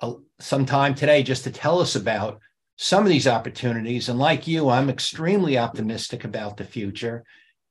a, 0.00 0.14
some 0.38 0.66
time 0.66 0.94
today 0.94 1.22
just 1.22 1.44
to 1.44 1.50
tell 1.50 1.80
us 1.80 1.96
about 1.96 2.40
some 2.76 3.02
of 3.02 3.08
these 3.08 3.26
opportunities. 3.26 4.08
And 4.08 4.18
like 4.18 4.46
you, 4.46 4.68
I'm 4.68 4.90
extremely 4.90 5.58
optimistic 5.58 6.24
about 6.24 6.56
the 6.56 6.64
future. 6.64 7.24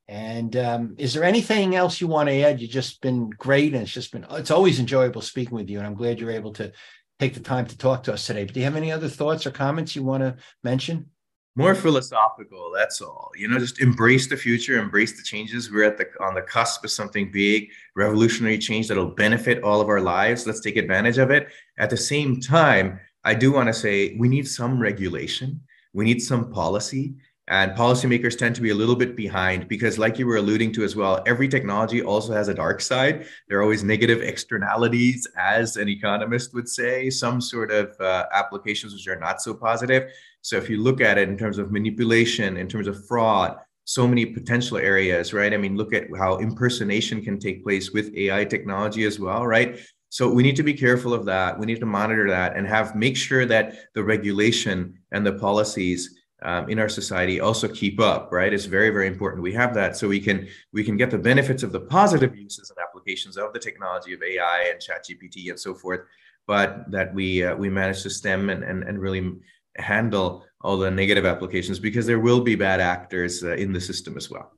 And 0.07 0.55
um, 0.57 0.95
is 0.97 1.13
there 1.13 1.23
anything 1.23 1.75
else 1.75 2.01
you 2.01 2.07
want 2.07 2.29
to 2.29 2.41
add? 2.41 2.59
You've 2.59 2.71
just 2.71 2.99
been 3.01 3.29
great, 3.29 3.73
and 3.73 3.83
it's 3.83 3.91
just 3.91 4.11
been 4.11 4.25
it's 4.31 4.51
always 4.51 4.79
enjoyable 4.79 5.21
speaking 5.21 5.55
with 5.55 5.69
you. 5.69 5.77
And 5.77 5.87
I'm 5.87 5.95
glad 5.95 6.19
you're 6.19 6.31
able 6.31 6.51
to 6.53 6.73
take 7.19 7.33
the 7.33 7.39
time 7.39 7.65
to 7.67 7.77
talk 7.77 8.03
to 8.03 8.13
us 8.13 8.27
today. 8.27 8.43
But 8.43 8.53
do 8.53 8.59
you 8.59 8.65
have 8.65 8.75
any 8.75 8.91
other 8.91 9.07
thoughts 9.07 9.47
or 9.47 9.51
comments 9.51 9.95
you 9.95 10.03
want 10.03 10.23
to 10.23 10.35
mention? 10.61 11.09
More 11.55 11.73
mm-hmm. 11.73 11.81
philosophical 11.81 12.71
that's 12.75 13.01
all. 13.01 13.31
You 13.35 13.47
know 13.47 13.59
just 13.59 13.79
embrace 13.79 14.27
the 14.27 14.37
future 14.37 14.79
embrace 14.79 15.15
the 15.17 15.23
changes. 15.23 15.71
We're 15.71 15.83
at 15.83 15.97
the 15.97 16.07
on 16.19 16.33
the 16.33 16.41
cusp 16.41 16.83
of 16.83 16.91
something 16.91 17.31
big 17.31 17.69
revolutionary 17.95 18.57
change 18.57 18.87
that'll 18.87 19.15
benefit 19.15 19.63
all 19.63 19.81
of 19.81 19.89
our 19.89 20.01
lives. 20.01 20.47
Let's 20.47 20.61
take 20.61 20.77
advantage 20.77 21.17
of 21.17 21.31
it. 21.31 21.47
At 21.77 21.89
the 21.89 21.97
same 21.97 22.39
time 22.39 22.99
i 23.25 23.33
do 23.33 23.53
want 23.53 23.67
to 23.67 23.73
say 23.73 24.15
we 24.17 24.27
need 24.27 24.47
some 24.47 24.79
regulation. 24.79 25.61
We 25.93 26.05
need 26.05 26.21
some 26.21 26.51
policy 26.51 27.15
and 27.49 27.73
policymakers 27.73 28.37
tend 28.37 28.55
to 28.55 28.61
be 28.61 28.69
a 28.69 28.75
little 28.75 28.95
bit 28.95 29.15
behind 29.15 29.67
because 29.67 29.97
like 29.97 30.17
you 30.17 30.25
were 30.25 30.37
alluding 30.37 30.71
to 30.71 30.83
as 30.83 30.95
well 30.95 31.21
every 31.25 31.47
technology 31.47 32.01
also 32.01 32.31
has 32.31 32.47
a 32.47 32.53
dark 32.53 32.79
side. 32.79 33.25
There 33.49 33.59
are 33.59 33.61
always 33.61 33.83
negative 33.83 34.21
externalities 34.21 35.27
as 35.37 35.75
an 35.75 35.89
economist 35.89 36.53
would 36.53 36.69
say. 36.69 37.09
Some 37.09 37.41
sort 37.41 37.71
of 37.71 37.99
uh, 37.99 38.25
applications 38.33 38.93
which 38.93 39.07
are 39.07 39.19
not 39.19 39.41
so 39.41 39.53
positive. 39.53 40.11
So 40.41 40.57
if 40.57 40.69
you 40.69 40.81
look 40.81 41.01
at 41.01 41.17
it 41.17 41.27
in 41.27 41.37
terms 41.37 41.57
of 41.57 41.71
manipulation 41.71 42.57
in 42.57 42.67
terms 42.67 42.87
of 42.87 43.05
fraud 43.07 43.57
so 43.85 44.07
many 44.07 44.25
potential 44.25 44.77
areas 44.77 45.33
right? 45.33 45.53
I 45.53 45.57
mean 45.57 45.75
look 45.75 45.93
at 45.93 46.07
how 46.17 46.37
impersonation 46.37 47.21
can 47.21 47.39
take 47.39 47.63
place 47.63 47.91
with 47.91 48.15
ai 48.15 48.45
technology 48.45 49.03
as 49.03 49.19
well 49.19 49.45
right? 49.45 49.79
So 50.07 50.29
we 50.29 50.43
need 50.43 50.55
to 50.57 50.63
be 50.63 50.75
careful 50.75 51.11
of 51.11 51.25
that. 51.25 51.59
We 51.59 51.65
need 51.65 51.79
to 51.79 51.87
monitor 51.87 52.29
that 52.29 52.55
and 52.55 52.67
have 52.67 52.95
make 52.95 53.17
sure 53.17 53.47
that 53.47 53.91
the 53.95 54.03
regulation 54.03 54.99
and 55.11 55.25
the 55.25 55.33
policies 55.33 56.22
um, 56.43 56.69
in 56.69 56.79
our 56.79 56.89
society 56.89 57.39
also 57.39 57.67
keep 57.67 57.99
up 57.99 58.31
right? 58.31 58.53
It's 58.53 58.65
very 58.65 58.89
very 58.89 59.07
important 59.07 59.43
we 59.43 59.53
have 59.53 59.73
that 59.73 59.97
so 59.97 60.07
we 60.07 60.19
can 60.19 60.47
we 60.71 60.83
can 60.83 60.97
get 60.97 61.11
the 61.11 61.17
benefits 61.17 61.63
of 61.63 61.71
the 61.71 61.81
positive 61.81 62.35
uses 62.35 62.69
and 62.69 62.79
applications 62.79 63.37
of 63.37 63.53
the 63.53 63.59
technology 63.59 64.13
of 64.13 64.21
ai 64.21 64.69
and 64.71 64.79
chat 64.79 65.05
gpt 65.05 65.49
and 65.49 65.59
so 65.59 65.73
forth 65.73 66.01
but 66.47 66.89
that 66.91 67.13
we 67.13 67.43
uh, 67.43 67.55
we 67.55 67.69
manage 67.69 68.03
to 68.03 68.09
stem 68.09 68.49
and, 68.49 68.63
and 68.63 68.83
and 68.83 68.99
really 68.99 69.33
handle 69.77 70.45
all 70.61 70.77
the 70.77 70.91
negative 70.91 71.25
applications 71.25 71.79
because 71.79 72.05
there 72.05 72.19
will 72.19 72.41
be 72.41 72.55
bad 72.55 72.79
actors 72.79 73.43
uh, 73.43 73.53
in 73.53 73.73
the 73.73 73.81
system 73.81 74.15
as 74.17 74.29
well. 74.29 74.51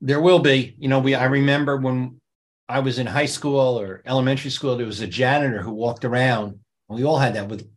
There 0.00 0.20
will 0.20 0.38
be. 0.38 0.74
You 0.78 0.88
know 0.88 1.00
we 1.00 1.14
i 1.14 1.24
remember 1.24 1.76
when 1.76 2.20
i 2.68 2.78
was 2.80 2.98
in 2.98 3.06
high 3.06 3.26
school 3.26 3.78
or 3.78 4.02
elementary 4.06 4.50
school 4.50 4.76
there 4.76 4.86
was 4.86 5.00
a 5.00 5.06
janitor 5.06 5.60
who 5.60 5.72
walked 5.72 6.04
around 6.04 6.58
and 6.88 6.98
we 6.98 7.04
all 7.04 7.18
had 7.18 7.34
that 7.34 7.48
with 7.48 7.68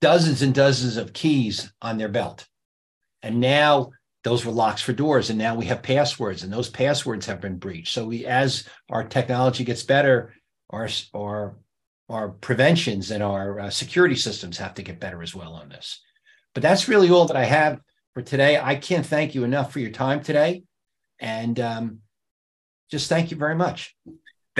dozens 0.00 0.42
and 0.42 0.54
dozens 0.54 0.96
of 0.96 1.12
keys 1.12 1.72
on 1.82 1.98
their 1.98 2.08
belt. 2.08 2.46
And 3.22 3.40
now 3.40 3.90
those 4.24 4.44
were 4.44 4.52
locks 4.52 4.82
for 4.82 4.92
doors. 4.92 5.30
And 5.30 5.38
now 5.38 5.54
we 5.54 5.66
have 5.66 5.82
passwords, 5.82 6.42
and 6.42 6.52
those 6.52 6.68
passwords 6.68 7.26
have 7.26 7.40
been 7.40 7.56
breached. 7.56 7.92
So 7.92 8.06
we, 8.06 8.26
as 8.26 8.66
our 8.90 9.04
technology 9.04 9.64
gets 9.64 9.82
better, 9.82 10.34
our, 10.70 10.88
our, 11.14 11.56
our 12.08 12.28
preventions 12.28 13.10
and 13.10 13.22
our 13.22 13.60
uh, 13.60 13.70
security 13.70 14.16
systems 14.16 14.58
have 14.58 14.74
to 14.74 14.82
get 14.82 15.00
better 15.00 15.22
as 15.22 15.34
well 15.34 15.54
on 15.54 15.68
this. 15.68 16.00
But 16.54 16.62
that's 16.62 16.88
really 16.88 17.10
all 17.10 17.26
that 17.26 17.36
I 17.36 17.44
have 17.44 17.80
for 18.14 18.22
today. 18.22 18.58
I 18.60 18.74
can't 18.74 19.06
thank 19.06 19.34
you 19.34 19.44
enough 19.44 19.72
for 19.72 19.80
your 19.80 19.90
time 19.90 20.22
today. 20.22 20.64
And 21.18 21.58
um, 21.60 21.98
just 22.90 23.08
thank 23.08 23.30
you 23.30 23.36
very 23.36 23.54
much. 23.54 23.94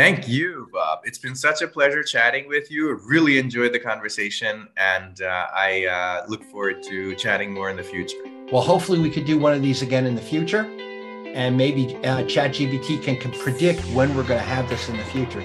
Thank 0.01 0.27
you, 0.27 0.67
Bob. 0.73 1.01
It's 1.05 1.19
been 1.19 1.35
such 1.35 1.61
a 1.61 1.69
pleasure 1.69 2.03
chatting 2.03 2.49
with 2.49 2.71
you. 2.71 2.99
Really 3.05 3.39
enjoyed 3.39 3.75
the 3.75 3.79
conversation, 3.79 4.67
and 4.79 5.21
uh, 5.21 5.49
I 5.55 5.85
uh, 5.85 6.25
look 6.27 6.43
forward 6.45 6.83
to 6.85 7.15
chatting 7.17 7.53
more 7.53 7.69
in 7.69 7.77
the 7.77 7.83
future. 7.83 8.17
Well, 8.51 8.63
hopefully, 8.63 8.99
we 8.99 9.11
could 9.11 9.27
do 9.27 9.39
one 9.39 9.53
of 9.53 9.61
these 9.61 9.83
again 9.83 10.07
in 10.07 10.15
the 10.15 10.23
future, 10.23 10.63
and 11.35 11.55
maybe 11.55 11.97
uh, 11.97 12.23
ChatGPT 12.23 13.03
can, 13.03 13.19
can 13.19 13.31
predict 13.33 13.83
when 13.93 14.17
we're 14.17 14.23
going 14.23 14.41
to 14.41 14.47
have 14.47 14.71
this 14.71 14.89
in 14.89 14.97
the 14.97 15.05
future. 15.05 15.41